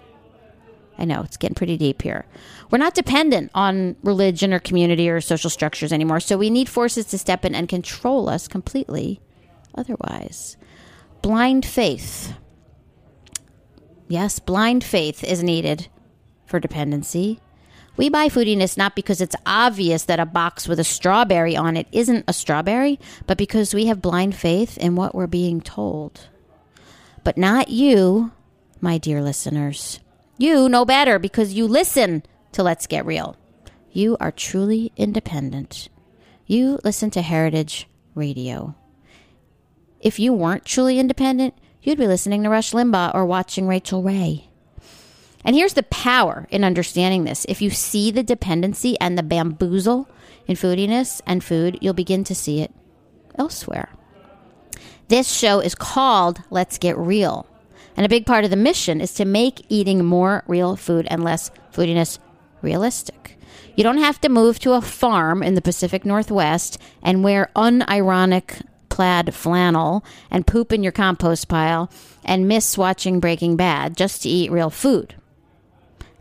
I 0.97 1.05
know 1.05 1.21
it's 1.21 1.37
getting 1.37 1.55
pretty 1.55 1.77
deep 1.77 2.01
here. 2.01 2.25
We're 2.69 2.77
not 2.77 2.93
dependent 2.93 3.51
on 3.55 3.95
religion 4.03 4.53
or 4.53 4.59
community 4.59 5.09
or 5.09 5.19
social 5.19 5.49
structures 5.49 5.91
anymore, 5.91 6.19
so 6.19 6.37
we 6.37 6.49
need 6.49 6.69
forces 6.69 7.05
to 7.07 7.17
step 7.17 7.43
in 7.43 7.55
and 7.55 7.67
control 7.67 8.29
us 8.29 8.47
completely 8.47 9.19
otherwise. 9.75 10.57
Blind 11.21 11.65
faith. 11.65 12.33
Yes, 14.07 14.39
blind 14.39 14.83
faith 14.83 15.23
is 15.23 15.43
needed 15.43 15.87
for 16.45 16.59
dependency. 16.59 17.39
We 18.01 18.09
buy 18.09 18.29
foodiness 18.29 18.79
not 18.79 18.95
because 18.95 19.21
it's 19.21 19.35
obvious 19.45 20.05
that 20.05 20.19
a 20.19 20.25
box 20.25 20.67
with 20.67 20.79
a 20.79 20.83
strawberry 20.83 21.55
on 21.55 21.77
it 21.77 21.85
isn't 21.91 22.25
a 22.27 22.33
strawberry, 22.33 22.99
but 23.27 23.37
because 23.37 23.75
we 23.75 23.85
have 23.85 24.01
blind 24.01 24.33
faith 24.33 24.75
in 24.79 24.95
what 24.95 25.13
we're 25.13 25.27
being 25.27 25.61
told. 25.61 26.27
But 27.23 27.37
not 27.37 27.69
you, 27.69 28.31
my 28.79 28.97
dear 28.97 29.21
listeners. 29.21 29.99
You 30.39 30.67
know 30.67 30.83
better 30.83 31.19
because 31.19 31.53
you 31.53 31.67
listen 31.67 32.23
to 32.53 32.63
Let's 32.63 32.87
Get 32.87 33.05
Real. 33.05 33.37
You 33.91 34.17
are 34.19 34.31
truly 34.31 34.91
independent. 34.97 35.87
You 36.47 36.79
listen 36.83 37.11
to 37.11 37.21
Heritage 37.21 37.87
Radio. 38.15 38.73
If 39.99 40.17
you 40.17 40.33
weren't 40.33 40.65
truly 40.65 40.97
independent, 40.97 41.53
you'd 41.83 41.99
be 41.99 42.07
listening 42.07 42.41
to 42.41 42.49
Rush 42.49 42.71
Limbaugh 42.71 43.13
or 43.13 43.27
watching 43.27 43.67
Rachael 43.67 44.01
Ray. 44.01 44.50
And 45.43 45.55
here's 45.55 45.73
the 45.73 45.83
power 45.83 46.47
in 46.49 46.63
understanding 46.63 47.23
this. 47.23 47.45
If 47.49 47.61
you 47.61 47.69
see 47.69 48.11
the 48.11 48.23
dependency 48.23 48.99
and 48.99 49.17
the 49.17 49.23
bamboozle 49.23 50.07
in 50.47 50.55
foodiness 50.55 51.21
and 51.25 51.43
food, 51.43 51.79
you'll 51.81 51.93
begin 51.93 52.23
to 52.25 52.35
see 52.35 52.61
it 52.61 52.71
elsewhere. 53.37 53.89
This 55.07 55.31
show 55.31 55.59
is 55.59 55.75
called 55.75 56.41
Let's 56.49 56.77
Get 56.77 56.97
Real. 56.97 57.47
And 57.97 58.05
a 58.05 58.09
big 58.09 58.25
part 58.25 58.45
of 58.45 58.49
the 58.49 58.55
mission 58.55 59.01
is 59.01 59.13
to 59.15 59.25
make 59.25 59.65
eating 59.67 60.05
more 60.05 60.43
real 60.47 60.75
food 60.75 61.07
and 61.09 61.23
less 61.23 61.51
foodiness 61.73 62.19
realistic. 62.61 63.37
You 63.75 63.83
don't 63.83 63.97
have 63.97 64.21
to 64.21 64.29
move 64.29 64.59
to 64.59 64.73
a 64.73 64.81
farm 64.81 65.43
in 65.43 65.55
the 65.55 65.61
Pacific 65.61 66.05
Northwest 66.05 66.77
and 67.01 67.23
wear 67.23 67.49
unironic 67.55 68.65
plaid 68.89 69.33
flannel 69.33 70.03
and 70.29 70.45
poop 70.45 70.71
in 70.71 70.83
your 70.83 70.91
compost 70.91 71.47
pile 71.47 71.89
and 72.23 72.47
miss 72.47 72.77
watching 72.77 73.19
Breaking 73.19 73.55
Bad 73.55 73.97
just 73.97 74.23
to 74.23 74.29
eat 74.29 74.51
real 74.51 74.69
food. 74.69 75.15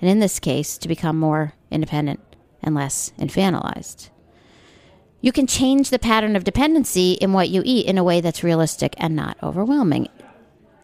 And 0.00 0.08
in 0.08 0.20
this 0.20 0.38
case, 0.38 0.78
to 0.78 0.88
become 0.88 1.18
more 1.18 1.54
independent 1.70 2.20
and 2.62 2.74
less 2.74 3.12
infantilized. 3.18 4.10
You 5.20 5.32
can 5.32 5.46
change 5.46 5.90
the 5.90 5.98
pattern 5.98 6.34
of 6.36 6.44
dependency 6.44 7.12
in 7.12 7.32
what 7.32 7.50
you 7.50 7.62
eat 7.64 7.86
in 7.86 7.98
a 7.98 8.04
way 8.04 8.20
that's 8.20 8.42
realistic 8.42 8.94
and 8.96 9.14
not 9.14 9.36
overwhelming. 9.42 10.08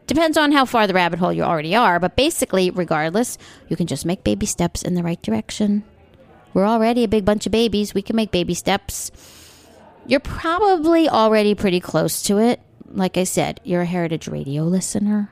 Depends 0.06 0.36
on 0.36 0.52
how 0.52 0.64
far 0.64 0.86
the 0.86 0.94
rabbit 0.94 1.18
hole 1.18 1.32
you 1.32 1.42
already 1.42 1.74
are, 1.74 1.98
but 1.98 2.16
basically, 2.16 2.70
regardless, 2.70 3.38
you 3.68 3.76
can 3.76 3.86
just 3.86 4.06
make 4.06 4.22
baby 4.22 4.46
steps 4.46 4.82
in 4.82 4.94
the 4.94 5.02
right 5.02 5.20
direction. 5.20 5.84
We're 6.54 6.66
already 6.66 7.02
a 7.02 7.08
big 7.08 7.24
bunch 7.24 7.46
of 7.46 7.52
babies. 7.52 7.92
We 7.92 8.02
can 8.02 8.14
make 8.14 8.30
baby 8.30 8.54
steps. 8.54 9.10
You're 10.06 10.20
probably 10.20 11.08
already 11.08 11.54
pretty 11.54 11.80
close 11.80 12.22
to 12.24 12.38
it. 12.38 12.60
Like 12.88 13.16
I 13.16 13.24
said, 13.24 13.60
you're 13.64 13.82
a 13.82 13.86
Heritage 13.86 14.28
Radio 14.28 14.62
listener. 14.62 15.30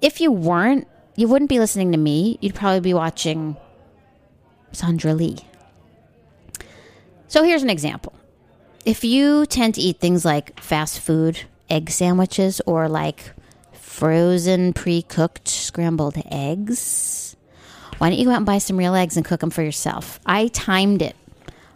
If 0.00 0.20
you 0.20 0.32
weren't, 0.32 0.88
you 1.16 1.28
wouldn't 1.28 1.48
be 1.48 1.58
listening 1.58 1.92
to 1.92 1.98
me. 1.98 2.38
You'd 2.40 2.54
probably 2.54 2.80
be 2.80 2.94
watching 2.94 3.56
Sandra 4.72 5.14
Lee. 5.14 5.38
So 7.28 7.44
here's 7.44 7.62
an 7.62 7.70
example. 7.70 8.14
If 8.84 9.04
you 9.04 9.46
tend 9.46 9.76
to 9.76 9.80
eat 9.80 10.00
things 10.00 10.24
like 10.24 10.58
fast 10.60 11.00
food, 11.00 11.44
egg 11.72 11.88
sandwiches 11.90 12.60
or 12.66 12.88
like 12.88 13.32
frozen 13.72 14.72
pre-cooked 14.72 15.48
scrambled 15.48 16.16
eggs 16.30 17.36
why 17.98 18.10
don't 18.10 18.18
you 18.18 18.24
go 18.24 18.30
out 18.30 18.38
and 18.38 18.46
buy 18.46 18.58
some 18.58 18.76
real 18.76 18.94
eggs 18.94 19.16
and 19.16 19.24
cook 19.24 19.40
them 19.40 19.50
for 19.50 19.62
yourself 19.62 20.20
i 20.26 20.48
timed 20.48 21.00
it 21.00 21.16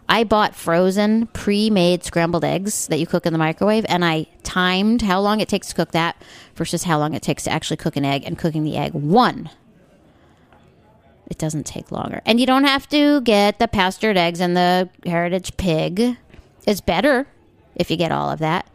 I 0.09 0.23
bought 0.23 0.55
frozen, 0.55 1.27
pre 1.27 1.69
made 1.69 2.03
scrambled 2.03 2.45
eggs 2.45 2.87
that 2.87 2.99
you 2.99 3.05
cook 3.05 3.25
in 3.25 3.33
the 3.33 3.39
microwave, 3.39 3.85
and 3.89 4.05
I 4.05 4.27
timed 4.43 5.01
how 5.01 5.19
long 5.19 5.41
it 5.41 5.49
takes 5.49 5.67
to 5.67 5.75
cook 5.75 5.91
that 5.91 6.21
versus 6.55 6.83
how 6.83 6.97
long 6.97 7.13
it 7.13 7.21
takes 7.21 7.43
to 7.43 7.51
actually 7.51 7.77
cook 7.77 7.95
an 7.97 8.05
egg, 8.05 8.23
and 8.25 8.37
cooking 8.37 8.63
the 8.63 8.77
egg 8.77 8.93
one. 8.93 9.49
It 11.29 11.37
doesn't 11.37 11.65
take 11.65 11.91
longer. 11.91 12.21
And 12.25 12.39
you 12.39 12.45
don't 12.45 12.63
have 12.63 12.87
to 12.89 13.19
get 13.21 13.59
the 13.59 13.67
pastured 13.67 14.15
eggs 14.15 14.39
and 14.39 14.55
the 14.55 14.89
heritage 15.05 15.57
pig. 15.57 16.17
It's 16.65 16.79
better 16.79 17.27
if 17.75 17.91
you 17.91 17.97
get 17.97 18.13
all 18.13 18.29
of 18.29 18.39
that. 18.39 18.65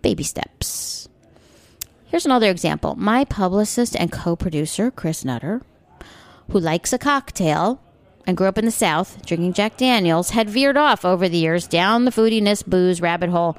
Baby 0.00 0.24
steps. 0.24 1.08
Here's 2.06 2.24
another 2.24 2.50
example. 2.50 2.94
My 2.96 3.24
publicist 3.24 3.94
and 3.96 4.10
co 4.10 4.36
producer, 4.36 4.90
Chris 4.90 5.24
Nutter, 5.24 5.62
who 6.50 6.60
likes 6.60 6.92
a 6.92 6.98
cocktail, 6.98 7.80
and 8.26 8.36
grew 8.36 8.46
up 8.46 8.58
in 8.58 8.64
the 8.64 8.70
South 8.70 9.24
drinking 9.24 9.52
Jack 9.52 9.76
Daniels, 9.76 10.30
had 10.30 10.48
veered 10.48 10.76
off 10.76 11.04
over 11.04 11.28
the 11.28 11.36
years 11.36 11.66
down 11.66 12.04
the 12.04 12.10
foodiness 12.10 12.64
booze 12.64 13.00
rabbit 13.00 13.30
hole 13.30 13.56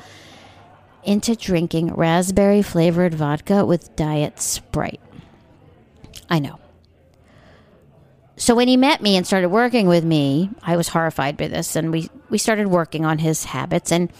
into 1.04 1.36
drinking 1.36 1.94
raspberry 1.94 2.62
flavored 2.62 3.14
vodka 3.14 3.64
with 3.66 3.96
Diet 3.96 4.40
Sprite. 4.40 5.02
I 6.30 6.40
know. 6.40 6.60
So 8.38 8.56
when 8.56 8.68
he 8.68 8.76
met 8.76 9.02
me 9.02 9.16
and 9.16 9.26
started 9.26 9.50
working 9.50 9.88
with 9.88 10.04
me, 10.04 10.50
I 10.62 10.76
was 10.76 10.90
horrified 10.90 11.38
by 11.38 11.48
this, 11.48 11.76
and 11.76 11.92
we, 11.92 12.10
we 12.30 12.38
started 12.38 12.68
working 12.68 13.06
on 13.06 13.20
his 13.20 13.46
habits. 13.46 13.92
And 13.92 14.12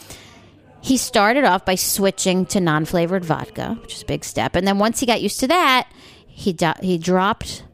he 0.80 0.96
started 0.96 1.44
off 1.44 1.64
by 1.64 1.74
switching 1.74 2.46
to 2.46 2.60
non 2.60 2.86
flavored 2.86 3.24
vodka, 3.24 3.76
which 3.82 3.94
is 3.94 4.02
a 4.02 4.06
big 4.06 4.24
step. 4.24 4.56
And 4.56 4.66
then 4.66 4.78
once 4.78 5.00
he 5.00 5.06
got 5.06 5.20
used 5.20 5.40
to 5.40 5.48
that, 5.48 5.90
he, 6.26 6.52
do- 6.52 6.72
he 6.80 6.96
dropped 6.96 7.64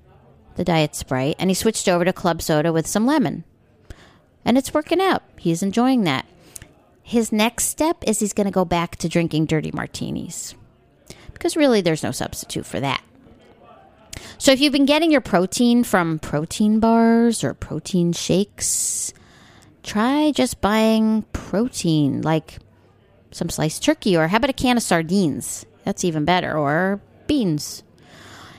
the 0.56 0.64
Diet 0.64 0.94
Sprite, 0.94 1.36
and 1.38 1.50
he 1.50 1.54
switched 1.54 1.88
over 1.88 2.04
to 2.04 2.12
club 2.12 2.42
soda 2.42 2.72
with 2.72 2.86
some 2.86 3.06
lemon. 3.06 3.44
And 4.44 4.58
it's 4.58 4.74
working 4.74 5.00
out. 5.00 5.22
He's 5.38 5.62
enjoying 5.62 6.04
that. 6.04 6.26
His 7.02 7.32
next 7.32 7.66
step 7.66 8.02
is 8.06 8.20
he's 8.20 8.32
going 8.32 8.46
to 8.46 8.50
go 8.50 8.64
back 8.64 8.96
to 8.96 9.08
drinking 9.08 9.46
dirty 9.46 9.70
martinis. 9.72 10.54
Because 11.32 11.56
really, 11.56 11.80
there's 11.80 12.02
no 12.02 12.12
substitute 12.12 12.66
for 12.66 12.80
that. 12.80 13.02
So 14.38 14.52
if 14.52 14.60
you've 14.60 14.72
been 14.72 14.86
getting 14.86 15.10
your 15.10 15.20
protein 15.20 15.84
from 15.84 16.18
protein 16.18 16.80
bars 16.80 17.44
or 17.44 17.54
protein 17.54 18.12
shakes, 18.12 19.12
try 19.82 20.32
just 20.32 20.60
buying 20.60 21.22
protein, 21.32 22.22
like 22.22 22.58
some 23.30 23.48
sliced 23.48 23.82
turkey, 23.82 24.16
or 24.16 24.28
how 24.28 24.36
about 24.36 24.50
a 24.50 24.54
can 24.54 24.76
of 24.76 24.82
sardines? 24.82 25.64
That's 25.84 26.04
even 26.04 26.24
better, 26.24 26.56
or 26.56 27.00
beans. 27.26 27.82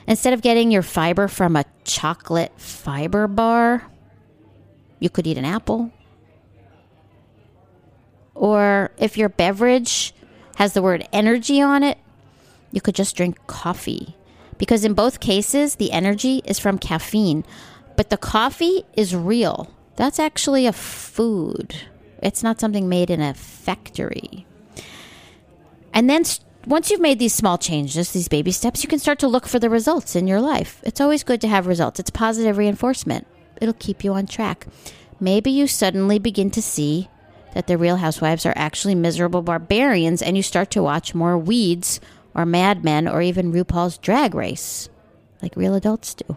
Instead 0.06 0.32
of 0.32 0.42
getting 0.42 0.70
your 0.70 0.82
fiber 0.82 1.28
from 1.28 1.56
a 1.56 1.64
chocolate 1.84 2.52
fiber 2.60 3.26
bar, 3.26 3.90
you 5.00 5.08
could 5.08 5.26
eat 5.26 5.38
an 5.38 5.44
apple. 5.44 5.90
Or 8.34 8.90
if 8.98 9.16
your 9.16 9.28
beverage 9.28 10.14
has 10.56 10.72
the 10.72 10.82
word 10.82 11.08
energy 11.12 11.60
on 11.60 11.82
it, 11.82 11.98
you 12.72 12.80
could 12.80 12.94
just 12.94 13.16
drink 13.16 13.38
coffee. 13.46 14.16
Because 14.58 14.84
in 14.84 14.94
both 14.94 15.20
cases, 15.20 15.76
the 15.76 15.92
energy 15.92 16.42
is 16.44 16.58
from 16.58 16.78
caffeine, 16.78 17.44
but 17.96 18.10
the 18.10 18.16
coffee 18.16 18.84
is 18.94 19.14
real. 19.14 19.70
That's 19.96 20.18
actually 20.18 20.66
a 20.66 20.72
food, 20.72 21.74
it's 22.22 22.42
not 22.42 22.60
something 22.60 22.88
made 22.88 23.10
in 23.10 23.20
a 23.20 23.34
factory. 23.34 24.46
And 25.92 26.10
then 26.10 26.24
once 26.66 26.90
you've 26.90 27.00
made 27.00 27.18
these 27.18 27.34
small 27.34 27.58
changes, 27.58 28.12
these 28.12 28.28
baby 28.28 28.52
steps, 28.52 28.82
you 28.82 28.88
can 28.88 28.98
start 28.98 29.18
to 29.18 29.28
look 29.28 29.46
for 29.46 29.58
the 29.58 29.70
results 29.70 30.16
in 30.16 30.26
your 30.26 30.40
life. 30.40 30.80
It's 30.84 31.00
always 31.00 31.24
good 31.24 31.40
to 31.42 31.48
have 31.48 31.66
results, 31.66 32.00
it's 32.00 32.10
positive 32.10 32.56
reinforcement. 32.56 33.26
It'll 33.60 33.74
keep 33.74 34.04
you 34.04 34.12
on 34.14 34.26
track. 34.26 34.66
Maybe 35.20 35.50
you 35.50 35.66
suddenly 35.66 36.18
begin 36.18 36.50
to 36.50 36.62
see 36.62 37.08
that 37.54 37.66
the 37.66 37.78
real 37.78 37.96
housewives 37.96 38.44
are 38.44 38.52
actually 38.56 38.94
miserable 38.94 39.42
barbarians 39.42 40.22
and 40.22 40.36
you 40.36 40.42
start 40.42 40.70
to 40.72 40.82
watch 40.82 41.14
more 41.14 41.38
weeds 41.38 42.00
or 42.34 42.44
Mad 42.44 42.84
Men 42.84 43.06
or 43.06 43.22
even 43.22 43.52
RuPaul's 43.52 43.96
Drag 43.98 44.34
Race, 44.34 44.88
like 45.40 45.56
real 45.56 45.74
adults 45.74 46.14
do. 46.14 46.36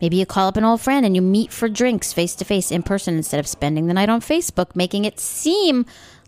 Maybe 0.00 0.16
you 0.16 0.26
call 0.26 0.48
up 0.48 0.56
an 0.56 0.64
old 0.64 0.80
friend 0.80 1.04
and 1.04 1.14
you 1.14 1.22
meet 1.22 1.52
for 1.52 1.68
drinks 1.68 2.12
face 2.12 2.34
to 2.36 2.44
face 2.44 2.70
in 2.70 2.82
person 2.82 3.16
instead 3.16 3.40
of 3.40 3.46
spending 3.46 3.86
the 3.86 3.94
night 3.94 4.08
on 4.08 4.20
Facebook, 4.20 4.74
making 4.74 5.04
it 5.04 5.20
seem 5.20 5.86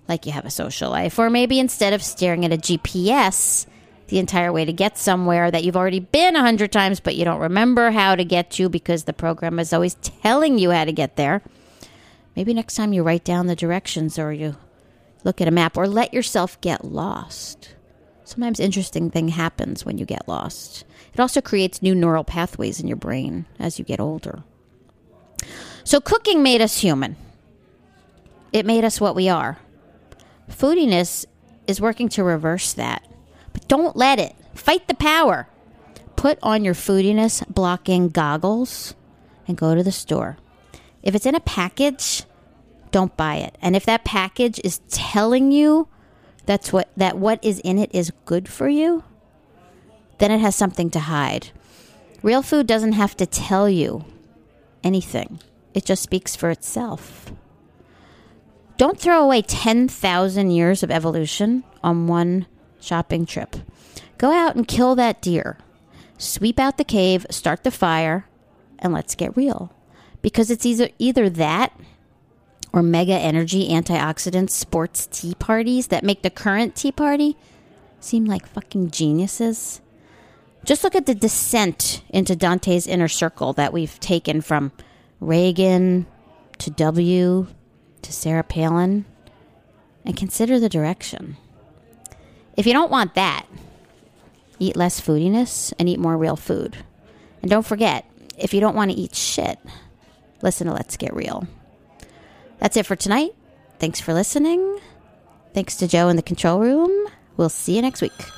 like 0.09 0.27
you 0.27 0.33
have 0.33 0.47
a 0.47 0.51
social 0.51 0.91
life. 0.91 1.19
Or 1.19 1.31
maybe 1.31 1.59
instead 1.59 1.93
of 1.93 2.03
staring 2.03 2.45
at 2.45 2.53
a 2.53 2.57
GPS 2.57 3.67
the 4.09 4.19
entire 4.19 4.53
way 4.53 4.65
to 4.65 4.73
get 4.73 4.97
somewhere 4.97 5.51
that 5.51 5.65
you've 5.65 5.77
already 5.77 6.01
been 6.01 6.35
a 6.35 6.41
hundred 6.41 6.73
times, 6.73 6.99
but 6.99 7.15
you 7.15 7.25
don't 7.25 7.41
remember 7.41 7.91
how 7.91 8.15
to 8.17 8.25
get 8.25 8.51
to 8.53 8.69
because 8.69 9.05
the 9.05 9.13
program 9.13 9.59
is 9.59 9.73
always 9.73 9.95
telling 9.97 10.59
you 10.59 10.71
how 10.71 10.85
to 10.85 10.93
get 10.93 11.17
there. 11.17 11.43
Maybe 12.35 12.55
next 12.55 12.75
time 12.75 12.93
you 12.93 13.03
write 13.03 13.25
down 13.25 13.47
the 13.47 13.57
directions 13.57 14.19
or 14.19 14.33
you 14.33 14.57
look 15.25 15.41
at 15.41 15.49
a 15.49 15.53
map 15.53 15.77
or 15.77 15.87
let 15.87 16.15
yourself 16.15 16.59
get 16.61 16.85
lost. 16.85 17.75
Sometimes 18.25 18.61
interesting 18.61 19.11
thing 19.11 19.29
happens 19.29 19.85
when 19.85 19.99
you 19.99 20.05
get 20.05 20.29
lost. 20.29 20.85
It 21.13 21.21
also 21.21 21.41
creates 21.41 21.83
new 21.83 21.95
neural 21.95 22.25
pathways 22.25 22.81
in 22.81 22.87
your 22.87 22.97
brain 22.97 23.47
as 23.59 23.79
you 23.79 23.85
get 23.85 24.01
older. 24.01 24.45
So 25.85 26.01
cooking 26.01 26.43
made 26.43 26.61
us 26.61 26.81
human. 26.81 27.17
It 28.53 28.67
made 28.67 28.85
us 28.85 29.01
what 29.01 29.17
we 29.17 29.29
are. 29.29 29.59
Foodiness 30.49 31.25
is 31.67 31.81
working 31.81 32.09
to 32.11 32.25
reverse 32.25 32.73
that. 32.73 33.07
But 33.53 33.69
don't 33.69 33.97
let 33.97 34.19
it. 34.19 34.35
Fight 34.55 34.89
the 34.89 34.95
power. 34.95 35.49
Put 36.17 36.39
on 36.43 36.65
your 36.65 36.75
foodiness 36.75 37.47
blocking 37.47 38.09
goggles 38.09 38.95
and 39.47 39.57
go 39.57 39.75
to 39.75 39.83
the 39.83 39.93
store. 39.93 40.37
If 41.03 41.15
it's 41.15 41.27
in 41.27 41.35
a 41.35 41.41
package, 41.41 42.25
don't 42.91 43.17
buy 43.17 43.37
it. 43.37 43.57
And 43.63 43.77
if 43.77 43.87
that 43.87 44.05
package 44.05 44.61
is 44.65 44.81
telling 44.89 45.53
you 45.53 45.89
that's 46.47 46.73
what 46.73 46.89
that 46.97 47.19
what 47.19 47.45
is 47.45 47.61
in 47.61 47.79
it 47.79 47.91
is 47.95 48.11
good 48.25 48.49
for 48.49 48.69
you, 48.69 49.05
then 50.19 50.31
it 50.31 50.41
has 50.41 50.57
something 50.57 50.91
to 50.91 51.01
hide. 51.01 51.51
Real 52.23 52.43
food 52.43 52.67
doesn't 52.67 52.93
have 52.93 53.17
to 53.19 53.27
tell 53.27 53.69
you 53.69 54.05
anything. 54.83 55.41
It 55.75 55.85
just 55.85 56.03
speaks 56.03 56.35
for 56.35 56.51
itself. 56.51 57.31
Don't 58.79 58.99
throw 58.99 59.25
away 59.25 59.43
10,000 59.43 60.51
years 60.53 60.85
of 60.85 60.91
evolution 60.93 61.65
on 61.83 62.07
one 62.07 62.47
shopping 62.81 63.27
trip. 63.27 63.57
Go 64.19 64.31
out 64.31 64.55
and 64.55 64.69
kill 64.69 64.95
that 64.95 65.21
deer. 65.21 65.59
Sweep 66.17 66.61
out 66.61 66.79
the 66.79 66.85
cave, 66.85 67.27
start 67.29 67.65
the 67.65 67.73
fire, 67.73 68.29
and 68.79 68.93
let's 68.93 69.17
get 69.17 69.37
real. 69.37 69.73
Because 70.23 70.49
it's 70.49 70.65
either 70.65 70.91
either 70.99 71.29
that 71.29 71.73
or 72.73 72.83
mega 72.83 73.15
energy 73.15 73.69
antioxidant 73.69 74.51
sports 74.51 75.09
tea 75.11 75.35
parties 75.35 75.89
that 75.89 76.05
make 76.05 76.23
the 76.23 76.31
current 76.31 76.77
tea 76.77 76.93
party 76.93 77.37
seem 77.99 78.27
like 78.27 78.47
fucking 78.47 78.93
geniuses. 78.93 79.81
Just 80.65 80.85
look 80.85 80.95
at 80.95 81.07
the 81.07 81.17
descent 81.17 82.03
into 82.11 82.37
Dante's 82.37 82.87
inner 82.87 83.09
circle 83.09 83.53
that 83.55 83.73
we've 83.73 83.99
taken 83.99 84.41
from 84.41 84.71
Reagan 85.21 86.07
to 86.59 86.71
W 86.71 87.49
to 88.09 88.13
Sarah 88.15 88.43
Palin 88.43 89.05
and 90.03 90.17
consider 90.17 90.59
the 90.59 90.71
direction. 90.71 91.37
If 92.57 92.67
you 92.67 92.73
don't 92.73 92.91
want 92.91 93.15
that, 93.15 93.47
eat 94.59 94.77
less 94.77 94.99
foodiness 94.99 95.75
and 95.79 95.91
eat 95.91 96.01
more 96.01 96.17
real 96.17 96.35
food. 96.35 96.79
And 97.43 97.51
don't 97.51 97.67
forget, 97.67 98.07
if 98.39 98.55
you 98.55 98.61
don't 98.61 98.75
want 98.75 98.91
to 98.91 98.97
eat 98.97 99.15
shit, 99.15 99.59
listen 100.41 100.67
to 100.67 100.73
Let's 100.73 100.97
Get 100.97 101.15
Real. 101.15 101.47
That's 102.61 102.79
it 102.79 102.87
for 102.87 102.97
tonight. 102.97 103.35
Thanks 103.79 104.01
for 104.01 104.15
listening. 104.15 104.81
Thanks 105.53 105.77
to 105.77 105.87
Joe 105.87 106.09
in 106.09 106.17
the 106.17 106.23
control 106.23 106.61
room. 106.61 107.09
We'll 107.37 107.51
see 107.51 107.77
you 107.77 107.83
next 107.83 108.01
week. 108.01 108.38